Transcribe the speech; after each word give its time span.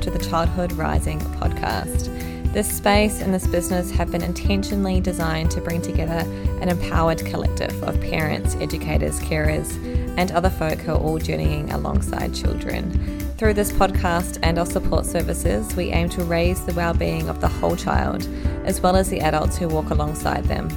to 0.00 0.10
the 0.10 0.18
Childhood 0.18 0.72
Rising 0.72 1.20
podcast. 1.20 2.08
This 2.52 2.68
space 2.68 3.20
and 3.20 3.32
this 3.32 3.46
business 3.46 3.90
have 3.90 4.10
been 4.10 4.22
intentionally 4.22 5.00
designed 5.00 5.50
to 5.52 5.60
bring 5.60 5.82
together 5.82 6.26
an 6.60 6.68
empowered 6.68 7.24
collective 7.26 7.82
of 7.82 8.00
parents, 8.00 8.56
educators, 8.56 9.20
carers, 9.20 9.70
and 10.16 10.32
other 10.32 10.50
folk 10.50 10.78
who 10.78 10.92
are 10.92 10.98
all 10.98 11.18
journeying 11.18 11.70
alongside 11.70 12.34
children. 12.34 12.90
Through 13.36 13.54
this 13.54 13.72
podcast 13.72 14.38
and 14.42 14.58
our 14.58 14.66
support 14.66 15.06
services, 15.06 15.76
we 15.76 15.90
aim 15.90 16.08
to 16.10 16.24
raise 16.24 16.64
the 16.64 16.74
well-being 16.74 17.28
of 17.28 17.40
the 17.40 17.48
whole 17.48 17.76
child, 17.76 18.26
as 18.64 18.80
well 18.80 18.96
as 18.96 19.10
the 19.10 19.20
adults 19.20 19.58
who 19.58 19.68
walk 19.68 19.90
alongside 19.90 20.44
them. 20.44 20.68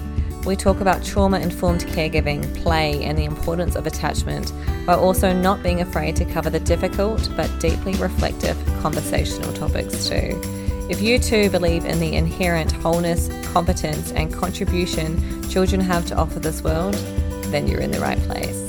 We 0.45 0.57
talk 0.57 0.81
about 0.81 1.03
trauma 1.03 1.39
informed 1.39 1.85
caregiving, 1.85 2.53
play, 2.61 3.03
and 3.03 3.17
the 3.17 3.23
importance 3.23 3.75
of 3.75 3.87
attachment, 3.87 4.49
while 4.85 4.99
also 4.99 5.31
not 5.31 5.63
being 5.63 5.79
afraid 5.79 6.17
to 6.17 6.25
cover 6.25 6.49
the 6.49 6.59
difficult 6.59 7.29
but 7.37 7.49
deeply 7.59 7.93
reflective 7.93 8.57
conversational 8.81 9.53
topics 9.53 10.09
too. 10.09 10.39
If 10.89 11.01
you 11.01 11.17
too 11.17 11.49
believe 11.49 11.85
in 11.85 12.01
the 12.01 12.15
inherent 12.15 12.73
wholeness, 12.73 13.29
competence, 13.53 14.11
and 14.11 14.33
contribution 14.33 15.41
children 15.49 15.79
have 15.79 16.05
to 16.07 16.15
offer 16.15 16.39
this 16.39 16.61
world, 16.61 16.95
then 17.45 17.67
you're 17.67 17.79
in 17.79 17.91
the 17.91 18.01
right 18.01 18.19
place. 18.23 18.59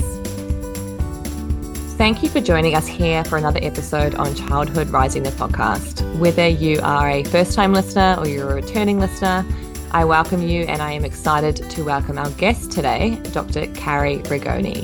Thank 1.97 2.23
you 2.23 2.29
for 2.29 2.39
joining 2.39 2.75
us 2.75 2.87
here 2.87 3.23
for 3.25 3.37
another 3.37 3.59
episode 3.61 4.15
on 4.15 4.33
Childhood 4.35 4.89
Rising 4.89 5.23
the 5.23 5.31
podcast. 5.31 6.03
Whether 6.19 6.47
you 6.47 6.79
are 6.83 7.09
a 7.09 7.23
first 7.25 7.53
time 7.53 7.73
listener 7.73 8.15
or 8.17 8.27
you're 8.27 8.51
a 8.51 8.55
returning 8.55 8.99
listener, 8.99 9.45
I 9.95 10.03
welcome 10.03 10.41
you 10.41 10.63
and 10.63 10.81
I 10.81 10.91
am 10.91 11.05
excited 11.05 11.55
to 11.55 11.85
welcome 11.85 12.17
our 12.17 12.29
guest 12.31 12.69
today, 12.69 13.17
Dr. 13.31 13.65
Carrie 13.67 14.17
Rigoni. 14.17 14.83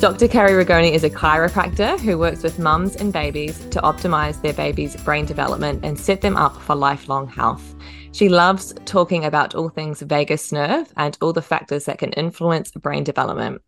Dr. 0.00 0.26
Carrie 0.26 0.64
Rigoni 0.64 0.90
is 0.90 1.04
a 1.04 1.08
chiropractor 1.08 1.96
who 2.00 2.18
works 2.18 2.42
with 2.42 2.58
mums 2.58 2.96
and 2.96 3.12
babies 3.12 3.60
to 3.66 3.80
optimize 3.82 4.42
their 4.42 4.54
babies' 4.54 4.96
brain 5.04 5.24
development 5.24 5.84
and 5.84 5.96
set 5.96 6.20
them 6.20 6.36
up 6.36 6.60
for 6.62 6.74
lifelong 6.74 7.28
health. 7.28 7.76
She 8.10 8.28
loves 8.28 8.74
talking 8.86 9.24
about 9.24 9.54
all 9.54 9.68
things 9.68 10.02
vagus 10.02 10.50
nerve 10.50 10.92
and 10.96 11.16
all 11.20 11.32
the 11.32 11.40
factors 11.40 11.84
that 11.84 11.98
can 11.98 12.12
influence 12.14 12.72
brain 12.72 13.04
development. 13.04 13.62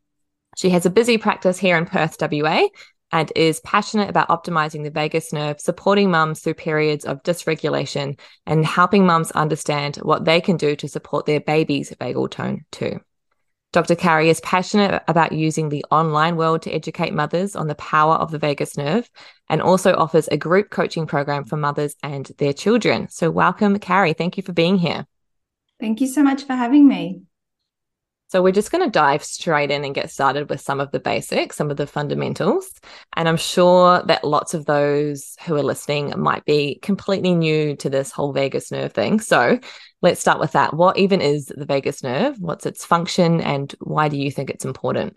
She 0.56 0.70
has 0.70 0.84
a 0.84 0.90
busy 0.90 1.16
practice 1.16 1.58
here 1.58 1.76
in 1.76 1.86
Perth, 1.86 2.16
WA, 2.20 2.66
and 3.12 3.32
is 3.34 3.60
passionate 3.60 4.08
about 4.08 4.28
optimizing 4.28 4.84
the 4.84 4.90
vagus 4.90 5.32
nerve, 5.32 5.60
supporting 5.60 6.10
mums 6.10 6.40
through 6.40 6.54
periods 6.54 7.04
of 7.04 7.22
dysregulation, 7.22 8.18
and 8.46 8.64
helping 8.64 9.06
mums 9.06 9.30
understand 9.32 9.96
what 9.96 10.24
they 10.24 10.40
can 10.40 10.56
do 10.56 10.76
to 10.76 10.88
support 10.88 11.26
their 11.26 11.40
baby's 11.40 11.90
vagal 11.92 12.30
tone 12.30 12.64
too. 12.70 13.00
Dr. 13.72 13.94
Carrie 13.94 14.30
is 14.30 14.40
passionate 14.40 15.00
about 15.06 15.30
using 15.30 15.68
the 15.68 15.84
online 15.92 16.36
world 16.36 16.62
to 16.62 16.72
educate 16.72 17.14
mothers 17.14 17.54
on 17.54 17.68
the 17.68 17.76
power 17.76 18.14
of 18.14 18.32
the 18.32 18.38
vagus 18.38 18.76
nerve 18.76 19.08
and 19.48 19.62
also 19.62 19.94
offers 19.94 20.26
a 20.28 20.36
group 20.36 20.70
coaching 20.70 21.06
program 21.06 21.44
for 21.44 21.56
mothers 21.56 21.94
and 22.02 22.26
their 22.38 22.52
children. 22.52 23.08
So, 23.10 23.30
welcome, 23.30 23.78
Carrie. 23.78 24.12
Thank 24.12 24.36
you 24.36 24.42
for 24.42 24.52
being 24.52 24.76
here. 24.76 25.06
Thank 25.78 26.00
you 26.00 26.08
so 26.08 26.22
much 26.22 26.44
for 26.44 26.54
having 26.54 26.88
me. 26.88 27.22
So 28.30 28.40
we're 28.42 28.52
just 28.52 28.70
going 28.70 28.84
to 28.84 28.90
dive 28.90 29.24
straight 29.24 29.72
in 29.72 29.84
and 29.84 29.92
get 29.92 30.08
started 30.08 30.48
with 30.48 30.60
some 30.60 30.78
of 30.78 30.92
the 30.92 31.00
basics, 31.00 31.56
some 31.56 31.68
of 31.68 31.76
the 31.76 31.86
fundamentals. 31.86 32.70
And 33.16 33.28
I'm 33.28 33.36
sure 33.36 34.04
that 34.04 34.22
lots 34.22 34.54
of 34.54 34.66
those 34.66 35.34
who 35.44 35.56
are 35.56 35.64
listening 35.64 36.14
might 36.16 36.44
be 36.44 36.78
completely 36.80 37.34
new 37.34 37.74
to 37.76 37.90
this 37.90 38.12
whole 38.12 38.32
vagus 38.32 38.70
nerve 38.70 38.92
thing. 38.92 39.18
So 39.18 39.58
let's 40.00 40.20
start 40.20 40.38
with 40.38 40.52
that. 40.52 40.74
What 40.74 40.96
even 40.96 41.20
is 41.20 41.46
the 41.46 41.66
vagus 41.66 42.04
nerve? 42.04 42.38
What's 42.38 42.66
its 42.66 42.84
function 42.84 43.40
and 43.40 43.74
why 43.80 44.08
do 44.08 44.16
you 44.16 44.30
think 44.30 44.48
it's 44.48 44.64
important? 44.64 45.16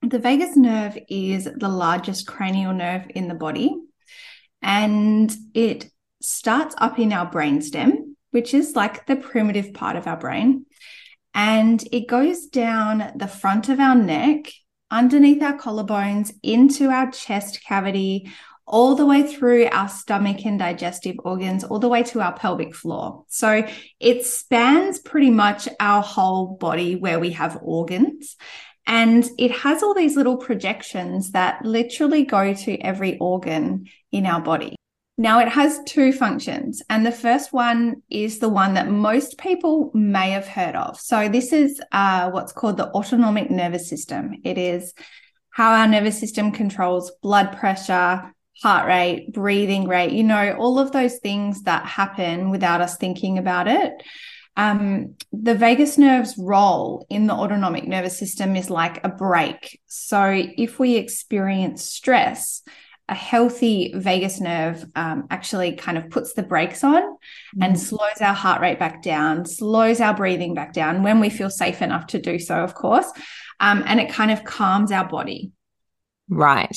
The 0.00 0.18
vagus 0.18 0.56
nerve 0.56 0.98
is 1.08 1.44
the 1.44 1.68
largest 1.68 2.26
cranial 2.26 2.72
nerve 2.72 3.06
in 3.10 3.28
the 3.28 3.36
body 3.36 3.76
and 4.60 5.32
it 5.54 5.88
starts 6.20 6.74
up 6.78 6.98
in 6.98 7.12
our 7.12 7.30
brainstem, 7.30 8.14
which 8.32 8.54
is 8.54 8.74
like 8.74 9.06
the 9.06 9.14
primitive 9.14 9.72
part 9.72 9.94
of 9.94 10.08
our 10.08 10.16
brain 10.16 10.66
and 11.34 11.82
it 11.92 12.08
goes 12.08 12.46
down 12.46 13.12
the 13.16 13.26
front 13.26 13.68
of 13.68 13.80
our 13.80 13.94
neck, 13.94 14.52
underneath 14.90 15.42
our 15.42 15.58
collarbones, 15.58 16.32
into 16.42 16.90
our 16.90 17.10
chest 17.10 17.60
cavity, 17.66 18.30
all 18.66 18.94
the 18.94 19.06
way 19.06 19.22
through 19.22 19.66
our 19.66 19.88
stomach 19.88 20.44
and 20.44 20.58
digestive 20.58 21.16
organs, 21.24 21.64
all 21.64 21.78
the 21.78 21.88
way 21.88 22.02
to 22.02 22.20
our 22.20 22.32
pelvic 22.32 22.74
floor. 22.74 23.24
So 23.28 23.66
it 23.98 24.24
spans 24.24 24.98
pretty 24.98 25.30
much 25.30 25.68
our 25.80 26.02
whole 26.02 26.56
body 26.56 26.96
where 26.96 27.18
we 27.18 27.30
have 27.30 27.58
organs. 27.62 28.36
And 28.86 29.28
it 29.38 29.52
has 29.52 29.82
all 29.82 29.94
these 29.94 30.16
little 30.16 30.36
projections 30.36 31.32
that 31.32 31.64
literally 31.64 32.24
go 32.24 32.52
to 32.52 32.78
every 32.78 33.18
organ 33.18 33.86
in 34.10 34.26
our 34.26 34.40
body. 34.40 34.76
Now, 35.18 35.40
it 35.40 35.48
has 35.48 35.78
two 35.86 36.10
functions, 36.12 36.82
and 36.88 37.04
the 37.04 37.12
first 37.12 37.52
one 37.52 38.02
is 38.08 38.38
the 38.38 38.48
one 38.48 38.74
that 38.74 38.88
most 38.88 39.36
people 39.36 39.90
may 39.92 40.30
have 40.30 40.48
heard 40.48 40.74
of. 40.74 40.98
So, 40.98 41.28
this 41.28 41.52
is 41.52 41.80
uh, 41.92 42.30
what's 42.30 42.52
called 42.52 42.78
the 42.78 42.88
autonomic 42.88 43.50
nervous 43.50 43.88
system. 43.88 44.32
It 44.42 44.56
is 44.56 44.94
how 45.50 45.74
our 45.74 45.86
nervous 45.86 46.18
system 46.18 46.50
controls 46.50 47.12
blood 47.22 47.54
pressure, 47.58 48.32
heart 48.62 48.86
rate, 48.86 49.32
breathing 49.32 49.86
rate, 49.86 50.12
you 50.12 50.24
know, 50.24 50.56
all 50.58 50.78
of 50.78 50.92
those 50.92 51.18
things 51.18 51.64
that 51.64 51.84
happen 51.84 52.50
without 52.50 52.80
us 52.80 52.96
thinking 52.96 53.36
about 53.36 53.68
it. 53.68 53.92
Um, 54.56 55.16
the 55.30 55.54
vagus 55.54 55.98
nerve's 55.98 56.36
role 56.38 57.06
in 57.10 57.26
the 57.26 57.34
autonomic 57.34 57.86
nervous 57.86 58.18
system 58.18 58.56
is 58.56 58.70
like 58.70 59.04
a 59.04 59.10
brake. 59.10 59.78
So, 59.86 60.24
if 60.34 60.78
we 60.78 60.96
experience 60.96 61.84
stress, 61.84 62.62
a 63.08 63.14
healthy 63.14 63.92
vagus 63.94 64.40
nerve 64.40 64.84
um, 64.94 65.26
actually 65.30 65.74
kind 65.76 65.98
of 65.98 66.08
puts 66.08 66.34
the 66.34 66.42
brakes 66.42 66.84
on 66.84 67.02
mm-hmm. 67.02 67.62
and 67.62 67.78
slows 67.78 68.20
our 68.20 68.34
heart 68.34 68.60
rate 68.60 68.78
back 68.78 69.02
down, 69.02 69.44
slows 69.44 70.00
our 70.00 70.14
breathing 70.14 70.54
back 70.54 70.72
down 70.72 71.02
when 71.02 71.20
we 71.20 71.28
feel 71.28 71.50
safe 71.50 71.82
enough 71.82 72.06
to 72.08 72.20
do 72.20 72.38
so, 72.38 72.56
of 72.56 72.74
course. 72.74 73.10
Um, 73.60 73.82
and 73.86 74.00
it 74.00 74.10
kind 74.10 74.30
of 74.30 74.44
calms 74.44 74.92
our 74.92 75.06
body. 75.06 75.52
Right. 76.28 76.76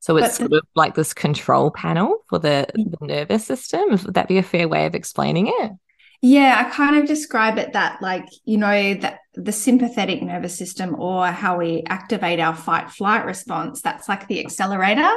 So 0.00 0.16
it's 0.16 0.38
the, 0.38 0.44
sort 0.44 0.52
of 0.52 0.62
like 0.74 0.94
this 0.94 1.14
control 1.14 1.70
panel 1.70 2.18
for 2.28 2.38
the, 2.38 2.66
the 2.74 3.06
nervous 3.06 3.44
system. 3.44 3.90
Would 3.90 4.14
that 4.14 4.28
be 4.28 4.38
a 4.38 4.42
fair 4.42 4.68
way 4.68 4.86
of 4.86 4.94
explaining 4.94 5.48
it? 5.48 5.72
Yeah, 6.22 6.62
I 6.64 6.70
kind 6.70 6.96
of 6.96 7.06
describe 7.06 7.58
it 7.58 7.72
that 7.72 8.02
like, 8.02 8.26
you 8.44 8.58
know, 8.58 8.94
that 8.94 9.19
the 9.34 9.52
sympathetic 9.52 10.22
nervous 10.22 10.56
system 10.56 10.96
or 10.98 11.26
how 11.26 11.58
we 11.58 11.84
activate 11.86 12.40
our 12.40 12.54
fight 12.54 12.90
flight 12.90 13.24
response, 13.24 13.80
that's 13.80 14.08
like 14.08 14.26
the 14.26 14.40
accelerator. 14.40 15.10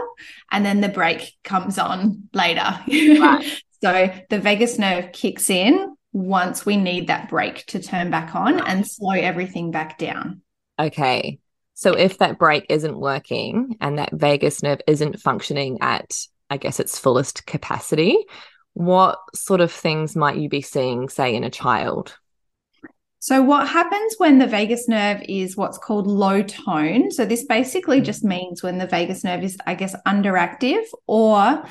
And 0.51 0.66
then 0.66 0.81
the 0.81 0.90
brake 0.90 1.34
comes 1.44 1.78
on 1.78 2.29
later. 2.34 2.79
Right. 2.88 3.62
so 3.81 4.13
the 4.29 4.40
vagus 4.40 4.78
nerve 4.78 5.12
kicks 5.12 5.50
in 5.50 5.96
once 6.12 6.66
we 6.66 6.78
need 6.78 7.07
that 7.07 7.28
brake 7.28 7.66
to 7.66 7.81
turn 7.81 8.12
back 8.12 8.35
on 8.35 8.59
and 8.59 8.88
slow 8.88 9.13
everything 9.13 9.72
back 9.72 9.97
down. 9.97 10.41
Okay. 10.80 11.40
So 11.74 11.94
if 11.94 12.19
that 12.19 12.38
brake 12.38 12.68
isn't 12.69 13.00
working 13.00 13.78
and 13.81 13.97
that 13.97 14.13
vagus 14.13 14.62
nerve 14.62 14.81
isn't 14.88 15.19
functioning 15.19 15.80
at, 15.81 16.16
I 16.51 16.57
guess, 16.57 16.80
its 16.80 17.00
fullest 17.00 17.47
capacity, 17.47 18.16
what 18.74 19.18
sort 19.34 19.59
of 19.59 19.72
things 19.72 20.16
might 20.16 20.38
you 20.38 20.50
be 20.50 20.62
seeing, 20.62 21.09
say, 21.09 21.35
in 21.35 21.44
a 21.44 21.50
child? 21.50 22.16
So, 23.23 23.41
what 23.41 23.69
happens 23.69 24.16
when 24.17 24.38
the 24.38 24.47
vagus 24.47 24.89
nerve 24.89 25.22
is 25.29 25.56
what's 25.56 25.78
called 25.78 26.07
low 26.07 26.44
tone? 26.44 27.09
So, 27.09 27.23
this 27.23 27.45
basically 27.45 28.01
mm. 28.01 28.03
just 28.03 28.22
means 28.22 28.61
when 28.61 28.79
the 28.79 28.86
vagus 28.86 29.24
nerve 29.24 29.45
is, 29.45 29.57
I 29.65 29.75
guess, 29.75 29.95
underactive 30.06 30.83
or 31.07 31.63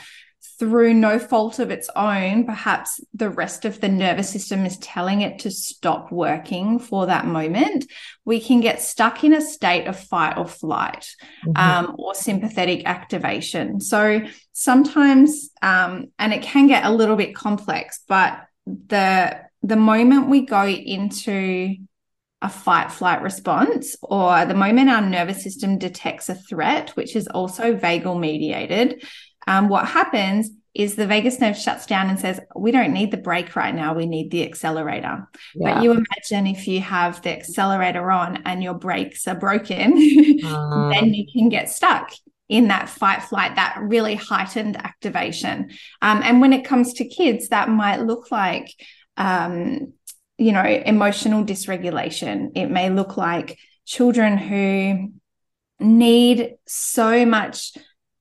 through 0.59 0.95
no 0.95 1.19
fault 1.19 1.59
of 1.59 1.71
its 1.71 1.91
own, 1.95 2.47
perhaps 2.47 3.01
the 3.13 3.29
rest 3.29 3.67
of 3.67 3.83
the 3.83 3.91
nervous 3.91 4.31
system 4.31 4.65
is 4.65 4.79
telling 4.79 5.21
it 5.21 5.41
to 5.41 5.51
stop 5.51 6.11
working 6.11 6.79
for 6.79 7.05
that 7.05 7.27
moment, 7.27 7.85
we 8.25 8.41
can 8.41 8.63
get 8.63 8.81
stuck 8.81 9.23
in 9.23 9.35
a 9.35 9.43
state 9.43 9.87
of 9.87 10.01
fight 10.01 10.39
or 10.39 10.47
flight 10.47 11.07
mm-hmm. 11.45 11.55
um, 11.55 11.97
or 11.99 12.15
sympathetic 12.15 12.87
activation. 12.87 13.79
So 13.79 14.23
sometimes, 14.55 15.51
um, 15.61 16.07
and 16.19 16.33
it 16.33 16.41
can 16.41 16.67
get 16.67 16.87
a 16.87 16.91
little 16.91 17.17
bit 17.17 17.35
complex, 17.35 18.01
but 18.09 18.41
the 18.65 19.39
the 19.63 19.77
moment 19.77 20.29
we 20.29 20.45
go 20.45 20.67
into 20.67 21.77
a 22.41 22.49
fight 22.49 22.91
flight 22.91 23.23
response 23.23 23.97
or 24.03 24.45
the 24.47 24.55
moment 24.55 24.91
our 24.91 25.01
nervous 25.01 25.43
system 25.43 25.79
detects 25.79 26.29
a 26.29 26.35
threat 26.35 26.91
which 26.91 27.15
is 27.15 27.29
also 27.29 27.77
vagal 27.77 28.19
mediated 28.19 29.05
um, 29.47 29.69
what 29.69 29.87
happens 29.87 30.51
is 30.75 30.95
the 30.95 31.07
vagus 31.07 31.39
nerve 31.39 31.57
shuts 31.57 31.87
down 31.87 32.09
and 32.09 32.19
says, 32.19 32.41
We 32.57 32.71
don't 32.71 32.93
need 32.93 33.11
the 33.11 33.19
brake 33.19 33.55
right 33.57 33.75
now. 33.75 33.95
We 33.95 34.07
need 34.07 34.31
the 34.31 34.45
accelerator. 34.45 35.29
Yeah. 35.55 35.75
But 35.75 35.83
you 35.83 35.91
imagine 35.91 36.47
if 36.47 36.67
you 36.67 36.81
have 36.81 37.21
the 37.23 37.31
accelerator 37.31 38.11
on 38.11 38.43
and 38.47 38.63
your 38.63 38.75
brakes 38.75 39.27
are 39.29 39.35
broken, 39.35 39.93
um. 40.45 40.91
then 40.93 41.13
you 41.13 41.27
can 41.31 41.49
get 41.49 41.69
stuck 41.69 42.11
in 42.49 42.69
that 42.69 42.89
fight 42.89 43.23
flight, 43.23 43.57
that 43.57 43.79
really 43.81 44.15
heightened 44.15 44.77
activation. 44.77 45.71
Um, 46.01 46.23
and 46.23 46.41
when 46.41 46.53
it 46.53 46.65
comes 46.65 46.95
to 46.95 47.09
kids, 47.09 47.49
that 47.49 47.69
might 47.69 48.01
look 48.01 48.31
like, 48.31 48.69
um, 49.17 49.93
you 50.39 50.53
know, 50.53 50.65
emotional 50.65 51.45
dysregulation. 51.45 52.53
It 52.55 52.67
may 52.67 52.91
look 52.91 53.17
like 53.17 53.59
children 53.85 54.39
who 54.39 55.13
need 55.79 56.55
so 56.67 57.27
much 57.27 57.73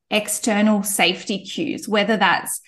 external 0.09 0.83
safety 0.83 1.43
cues, 1.45 1.87
whether 1.87 2.17
that's 2.17 2.61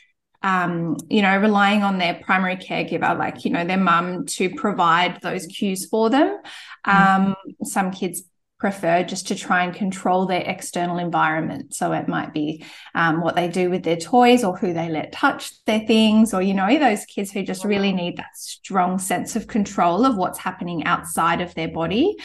um, 0.44 0.98
you 1.10 1.22
know, 1.22 1.38
relying 1.38 1.84
on 1.84 1.98
their 1.98 2.16
primary 2.16 2.58
caregiver, 2.58 3.18
like, 3.18 3.46
you 3.46 3.52
know, 3.52 3.64
their 3.64 3.78
mum 3.78 4.26
to 4.26 4.50
provide 4.50 5.22
those 5.22 5.48
cues 5.48 5.86
for 5.86 6.10
them. 6.10 6.38
Mm-hmm. 6.86 7.28
Um, 7.30 7.36
some 7.64 7.92
kids 7.92 8.24
prefer 8.64 9.04
just 9.04 9.28
to 9.28 9.36
try 9.36 9.66
and 9.66 9.76
control 9.76 10.26
their 10.26 10.44
external 10.56 10.98
environment. 10.98 11.76
So 11.76 11.92
it 11.92 12.08
might 12.08 12.32
be 12.34 12.64
um, 12.96 13.20
what 13.20 13.36
they 13.36 13.50
do 13.50 13.70
with 13.70 13.84
their 13.84 13.98
toys 13.98 14.42
or 14.46 14.56
who 14.56 14.72
they 14.72 14.88
let 14.88 15.12
touch 15.12 15.52
their 15.66 15.82
things, 15.86 16.34
or, 16.34 16.42
you 16.42 16.54
know, 16.54 16.80
those 16.80 17.04
kids 17.04 17.30
who 17.30 17.44
just 17.44 17.66
really 17.66 17.92
need 17.92 18.16
that 18.16 18.36
strong 18.36 19.00
sense 19.00 19.36
of 19.36 19.48
control 19.48 20.06
of 20.06 20.16
what's 20.16 20.40
happening 20.40 20.86
outside 20.86 21.42
of 21.42 21.54
their 21.56 21.68
body. 21.68 22.16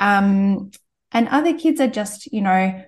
Um, 0.00 0.72
and 1.12 1.28
other 1.28 1.54
kids 1.56 1.80
are 1.80 1.86
just, 2.00 2.32
you 2.32 2.40
know, 2.40 2.84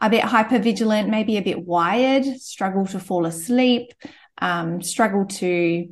a 0.00 0.10
bit 0.10 0.24
hyper 0.24 0.58
vigilant, 0.58 1.08
maybe 1.08 1.36
a 1.36 1.42
bit 1.42 1.64
wired, 1.64 2.24
struggle 2.40 2.86
to 2.86 2.98
fall 2.98 3.26
asleep, 3.26 3.92
um, 4.38 4.82
struggle 4.82 5.26
to 5.26 5.88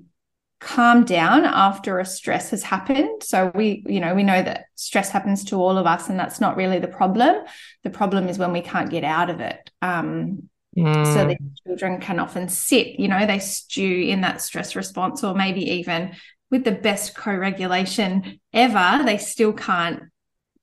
calm 0.61 1.05
down 1.05 1.45
after 1.45 1.99
a 1.99 2.05
stress 2.05 2.51
has 2.51 2.63
happened. 2.63 3.23
So 3.23 3.53
we, 3.55 3.85
you 3.87 4.01
know, 4.01 4.15
we 4.15 4.25
know 4.25 4.43
that 4.43 4.67
stress 4.75 5.11
happens 5.11 5.45
to 5.45 5.57
all 5.57 5.79
of 5.79 5.87
us, 5.87 6.09
and 6.09 6.19
that's 6.19 6.41
not 6.41 6.57
really 6.57 6.79
the 6.79 6.89
problem. 6.89 7.45
The 7.85 7.91
problem 7.91 8.29
is 8.29 8.39
when 8.39 8.53
we 8.53 8.61
can't 8.61 8.91
get 8.91 9.05
out 9.05 9.31
of 9.31 9.41
it. 9.41 9.71
Um, 9.83 10.49
mm. 10.77 11.15
So 11.15 11.27
the 11.27 11.37
children 11.65 12.01
can 12.01 12.19
often 12.19 12.49
sit, 12.49 12.99
you 12.99 13.09
know, 13.09 13.25
they 13.27 13.39
stew 13.39 14.07
in 14.09 14.23
that 14.23 14.41
stress 14.41 14.75
response, 14.75 15.23
or 15.23 15.35
maybe 15.35 15.63
even 15.75 16.17
with 16.51 16.65
the 16.65 16.73
best 16.73 17.15
co-regulation 17.15 18.41
ever, 18.53 19.05
they 19.05 19.19
still 19.19 19.53
can't 19.53 20.05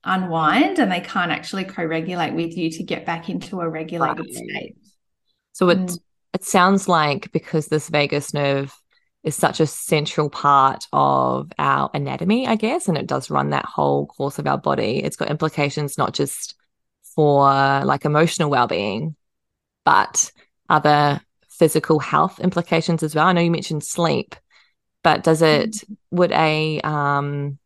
unwind 0.04 0.78
and 0.78 0.90
they 0.90 1.00
can't 1.00 1.32
actually 1.32 1.64
co-regulate 1.64 2.32
with 2.32 2.56
you 2.56 2.70
to 2.70 2.82
get 2.82 3.06
back 3.06 3.28
into 3.28 3.60
a 3.60 3.68
regulated 3.68 4.26
right. 4.26 4.34
state. 4.34 4.76
So 5.52 5.68
it 5.70 5.78
mm. 5.78 5.98
it 6.34 6.44
sounds 6.44 6.86
like 6.86 7.32
because 7.32 7.68
this 7.68 7.88
vagus 7.88 8.34
nerve 8.34 8.74
is 9.26 9.34
such 9.34 9.58
a 9.58 9.66
central 9.66 10.30
part 10.30 10.86
of 10.92 11.50
our 11.58 11.90
anatomy, 11.92 12.46
I 12.46 12.54
guess, 12.54 12.86
and 12.86 12.96
it 12.96 13.08
does 13.08 13.28
run 13.28 13.50
that 13.50 13.64
whole 13.64 14.06
course 14.06 14.38
of 14.38 14.46
our 14.46 14.56
body. 14.56 15.02
It's 15.02 15.16
got 15.16 15.30
implications 15.30 15.98
not 15.98 16.14
just 16.14 16.54
for 17.16 17.42
like 17.84 18.04
emotional 18.04 18.50
well-being, 18.50 19.16
but 19.84 20.30
other 20.70 21.20
physical 21.50 21.98
health 21.98 22.38
implications 22.38 23.02
as 23.02 23.16
well. 23.16 23.26
I 23.26 23.32
know 23.32 23.40
you 23.40 23.50
mentioned 23.50 23.82
sleep, 23.82 24.36
but 25.02 25.24
does 25.24 25.42
it 25.42 25.70
mm. 25.70 25.96
would 26.12 26.30
a 26.30 26.80
um 26.82 27.58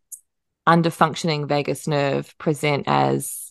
under 0.67 0.91
functioning 0.91 1.47
vagus 1.47 1.87
nerve 1.87 2.35
present 2.39 2.85
as 2.87 3.50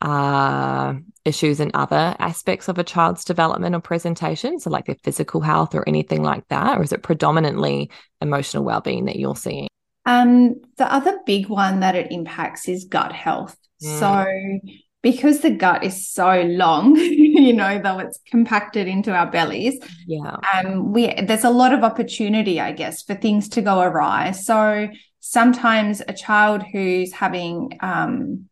uh, 0.00 0.94
issues 1.24 1.60
in 1.60 1.70
other 1.74 2.16
aspects 2.18 2.68
of 2.68 2.78
a 2.78 2.84
child's 2.84 3.24
development 3.24 3.74
or 3.74 3.80
presentation? 3.80 4.58
So, 4.60 4.70
like 4.70 4.86
their 4.86 4.96
physical 5.02 5.40
health 5.40 5.74
or 5.74 5.88
anything 5.88 6.22
like 6.22 6.46
that? 6.48 6.78
Or 6.78 6.82
is 6.82 6.92
it 6.92 7.02
predominantly 7.02 7.90
emotional 8.20 8.64
well-being 8.64 9.06
that 9.06 9.16
you're 9.16 9.36
seeing? 9.36 9.68
Um, 10.06 10.56
the 10.76 10.92
other 10.92 11.18
big 11.26 11.48
one 11.48 11.80
that 11.80 11.94
it 11.94 12.10
impacts 12.10 12.68
is 12.68 12.84
gut 12.84 13.12
health. 13.12 13.56
Mm. 13.82 13.98
So, 13.98 14.70
because 15.02 15.40
the 15.40 15.50
gut 15.50 15.84
is 15.84 16.08
so 16.08 16.42
long, 16.42 16.96
you 16.96 17.52
know, 17.52 17.80
though 17.82 17.98
it's 17.98 18.18
compacted 18.26 18.86
into 18.86 19.12
our 19.12 19.30
bellies, 19.30 19.78
yeah, 20.06 20.36
um, 20.54 20.92
we 20.92 21.14
there's 21.22 21.44
a 21.44 21.50
lot 21.50 21.72
of 21.72 21.84
opportunity, 21.84 22.60
I 22.60 22.72
guess, 22.72 23.02
for 23.02 23.14
things 23.14 23.48
to 23.50 23.62
go 23.62 23.80
awry. 23.80 24.32
So 24.32 24.88
sometimes 25.20 26.02
a 26.06 26.12
child 26.12 26.62
who's 26.72 27.12
having 27.12 27.78
um, 27.80 28.49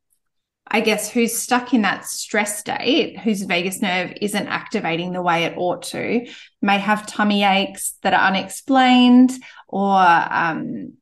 I 0.70 0.80
guess, 0.80 1.10
who's 1.10 1.34
stuck 1.34 1.72
in 1.72 1.82
that 1.82 2.04
stress 2.04 2.58
state, 2.58 3.18
whose 3.18 3.42
vagus 3.42 3.80
nerve 3.80 4.12
isn't 4.20 4.46
activating 4.48 5.12
the 5.12 5.22
way 5.22 5.44
it 5.44 5.56
ought 5.56 5.82
to, 5.84 6.26
may 6.60 6.78
have 6.78 7.06
tummy 7.06 7.42
aches 7.42 7.94
that 8.02 8.12
are 8.12 8.28
unexplained, 8.28 9.32
or, 9.66 9.96
um, 9.98 10.92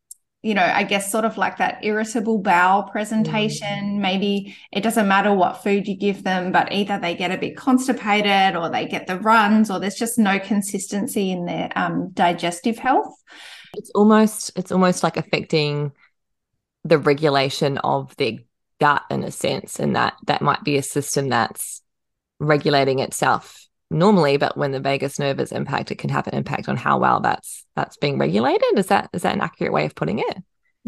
you 0.42 0.54
know, 0.54 0.62
I 0.62 0.84
guess 0.84 1.10
sort 1.10 1.24
of 1.24 1.36
like 1.36 1.58
that 1.58 1.84
irritable 1.84 2.38
bowel 2.38 2.84
presentation. 2.84 3.66
Mm. 3.66 4.00
Maybe 4.00 4.56
it 4.70 4.82
doesn't 4.82 5.08
matter 5.08 5.34
what 5.34 5.64
food 5.64 5.88
you 5.88 5.96
give 5.96 6.22
them, 6.22 6.52
but 6.52 6.72
either 6.72 7.00
they 7.00 7.16
get 7.16 7.32
a 7.32 7.38
bit 7.38 7.56
constipated 7.56 8.54
or 8.54 8.68
they 8.68 8.86
get 8.86 9.08
the 9.08 9.18
runs, 9.18 9.70
or 9.70 9.80
there's 9.80 9.96
just 9.96 10.18
no 10.18 10.38
consistency 10.38 11.32
in 11.32 11.46
their 11.46 11.72
um, 11.74 12.10
digestive 12.10 12.78
health. 12.78 13.12
It's 13.74 13.90
almost 13.90 14.52
it's 14.54 14.70
almost 14.70 15.02
like 15.02 15.16
affecting 15.16 15.90
the 16.84 16.98
regulation 16.98 17.78
of 17.78 18.14
their 18.16 18.34
gut 18.81 19.02
in 19.11 19.25
a 19.25 19.31
sense, 19.31 19.81
and 19.81 19.96
that 19.96 20.14
that 20.26 20.43
might 20.43 20.64
be 20.64 20.76
a 20.76 20.82
system 20.82 21.28
that's 21.28 21.82
regulating 22.38 22.99
itself 22.99 23.67
normally, 23.90 24.37
but 24.37 24.56
when 24.56 24.73
the 24.73 24.81
vagus 24.81 25.19
nerve 25.19 25.40
is 25.40 25.52
impacted, 25.52 25.96
it 25.96 26.00
can 26.00 26.11
have 26.11 26.26
an 26.26 26.34
impact 26.34 26.69
on 26.69 26.76
how 26.76 26.99
well 26.99 27.20
that's 27.20 27.64
that's 27.75 27.96
being 27.96 28.19
regulated. 28.19 28.78
Is 28.78 28.87
that 28.88 29.11
is 29.12 29.23
that 29.23 29.34
an 29.34 29.40
accurate 29.40 29.73
way 29.73 29.87
of 29.87 29.94
putting 29.94 30.19
it? 30.19 30.38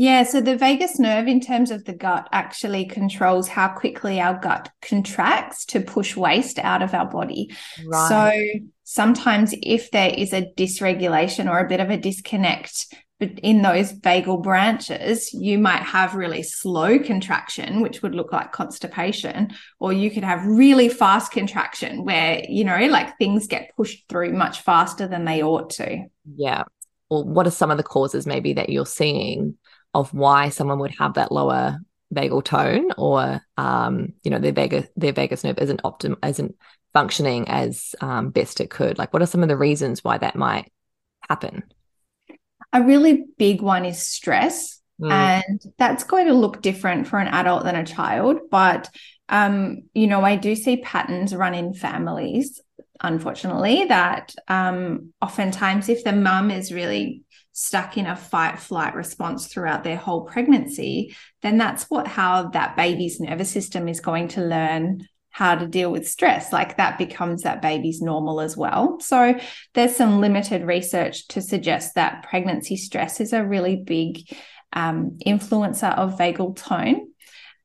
Yeah, 0.00 0.22
so 0.22 0.40
the 0.40 0.56
vagus 0.56 1.00
nerve, 1.00 1.26
in 1.26 1.40
terms 1.40 1.72
of 1.72 1.84
the 1.84 1.92
gut, 1.92 2.28
actually 2.30 2.84
controls 2.84 3.48
how 3.48 3.66
quickly 3.66 4.20
our 4.20 4.38
gut 4.38 4.70
contracts 4.80 5.64
to 5.66 5.80
push 5.80 6.16
waste 6.16 6.60
out 6.60 6.82
of 6.82 6.94
our 6.94 7.06
body. 7.06 7.52
Right. 7.84 8.08
So 8.08 8.60
sometimes, 8.84 9.56
if 9.60 9.90
there 9.90 10.10
is 10.10 10.32
a 10.32 10.52
dysregulation 10.56 11.50
or 11.50 11.58
a 11.58 11.68
bit 11.68 11.80
of 11.80 11.90
a 11.90 11.96
disconnect 11.96 12.94
in 13.20 13.62
those 13.62 13.92
vagal 13.92 14.42
branches, 14.42 15.32
you 15.32 15.58
might 15.58 15.82
have 15.82 16.14
really 16.14 16.42
slow 16.42 16.98
contraction, 16.98 17.80
which 17.80 18.00
would 18.02 18.14
look 18.14 18.32
like 18.32 18.52
constipation, 18.52 19.52
or 19.80 19.92
you 19.92 20.10
could 20.10 20.22
have 20.22 20.46
really 20.46 20.88
fast 20.88 21.32
contraction 21.32 22.04
where, 22.04 22.42
you 22.48 22.64
know, 22.64 22.78
like 22.86 23.18
things 23.18 23.48
get 23.48 23.74
pushed 23.76 24.08
through 24.08 24.32
much 24.32 24.60
faster 24.60 25.08
than 25.08 25.24
they 25.24 25.42
ought 25.42 25.70
to. 25.70 26.04
Yeah. 26.36 26.64
Well, 27.10 27.24
what 27.24 27.46
are 27.46 27.50
some 27.50 27.70
of 27.70 27.76
the 27.76 27.82
causes 27.82 28.26
maybe 28.26 28.52
that 28.52 28.68
you're 28.68 28.86
seeing 28.86 29.56
of 29.94 30.14
why 30.14 30.50
someone 30.50 30.78
would 30.78 30.94
have 30.98 31.14
that 31.14 31.32
lower 31.32 31.80
vagal 32.14 32.44
tone 32.44 32.90
or 32.96 33.40
um, 33.56 34.12
you 34.22 34.30
know 34.30 34.38
their 34.38 34.52
vagus 34.52 34.86
their 34.96 35.12
vagus 35.12 35.44
nerve 35.44 35.58
isn't 35.58 35.82
optim 35.82 36.16
isn't 36.26 36.54
functioning 36.94 37.46
as 37.48 37.94
um, 38.00 38.30
best 38.30 38.60
it 38.60 38.70
could 38.70 38.96
like 38.96 39.12
what 39.12 39.22
are 39.22 39.26
some 39.26 39.42
of 39.42 39.48
the 39.48 39.56
reasons 39.56 40.02
why 40.02 40.16
that 40.16 40.36
might 40.36 40.72
happen 41.28 41.62
a 42.72 42.82
really 42.82 43.24
big 43.38 43.62
one 43.62 43.84
is 43.84 43.98
stress 43.98 44.80
mm. 45.00 45.10
and 45.10 45.60
that's 45.78 46.04
going 46.04 46.26
to 46.26 46.34
look 46.34 46.62
different 46.62 47.06
for 47.06 47.18
an 47.18 47.28
adult 47.28 47.64
than 47.64 47.76
a 47.76 47.86
child 47.86 48.38
but 48.50 48.88
um, 49.28 49.82
you 49.94 50.06
know 50.06 50.22
i 50.22 50.36
do 50.36 50.54
see 50.54 50.78
patterns 50.78 51.34
run 51.34 51.54
in 51.54 51.74
families 51.74 52.60
unfortunately 53.00 53.84
that 53.84 54.34
um, 54.48 55.12
oftentimes 55.22 55.88
if 55.88 56.02
the 56.04 56.12
mum 56.12 56.50
is 56.50 56.72
really 56.72 57.22
stuck 57.58 57.98
in 57.98 58.06
a 58.06 58.14
fight 58.14 58.56
flight 58.56 58.94
response 58.94 59.48
throughout 59.48 59.82
their 59.82 59.96
whole 59.96 60.20
pregnancy, 60.20 61.16
then 61.42 61.58
that's 61.58 61.90
what 61.90 62.06
how 62.06 62.48
that 62.50 62.76
baby's 62.76 63.18
nervous 63.18 63.50
system 63.50 63.88
is 63.88 63.98
going 63.98 64.28
to 64.28 64.40
learn 64.40 65.04
how 65.38 65.54
to 65.54 65.68
deal 65.68 65.92
with 65.92 66.08
stress. 66.08 66.52
Like 66.52 66.78
that 66.78 66.98
becomes 66.98 67.42
that 67.42 67.62
baby's 67.62 68.02
normal 68.02 68.40
as 68.40 68.56
well. 68.56 68.98
So 68.98 69.38
there's 69.74 69.94
some 69.94 70.20
limited 70.20 70.64
research 70.64 71.28
to 71.28 71.40
suggest 71.40 71.94
that 71.94 72.24
pregnancy 72.28 72.76
stress 72.76 73.20
is 73.20 73.32
a 73.32 73.44
really 73.44 73.76
big 73.76 74.28
um, 74.72 75.16
influencer 75.24 75.96
of 75.96 76.18
vagal 76.18 76.56
tone. 76.56 77.12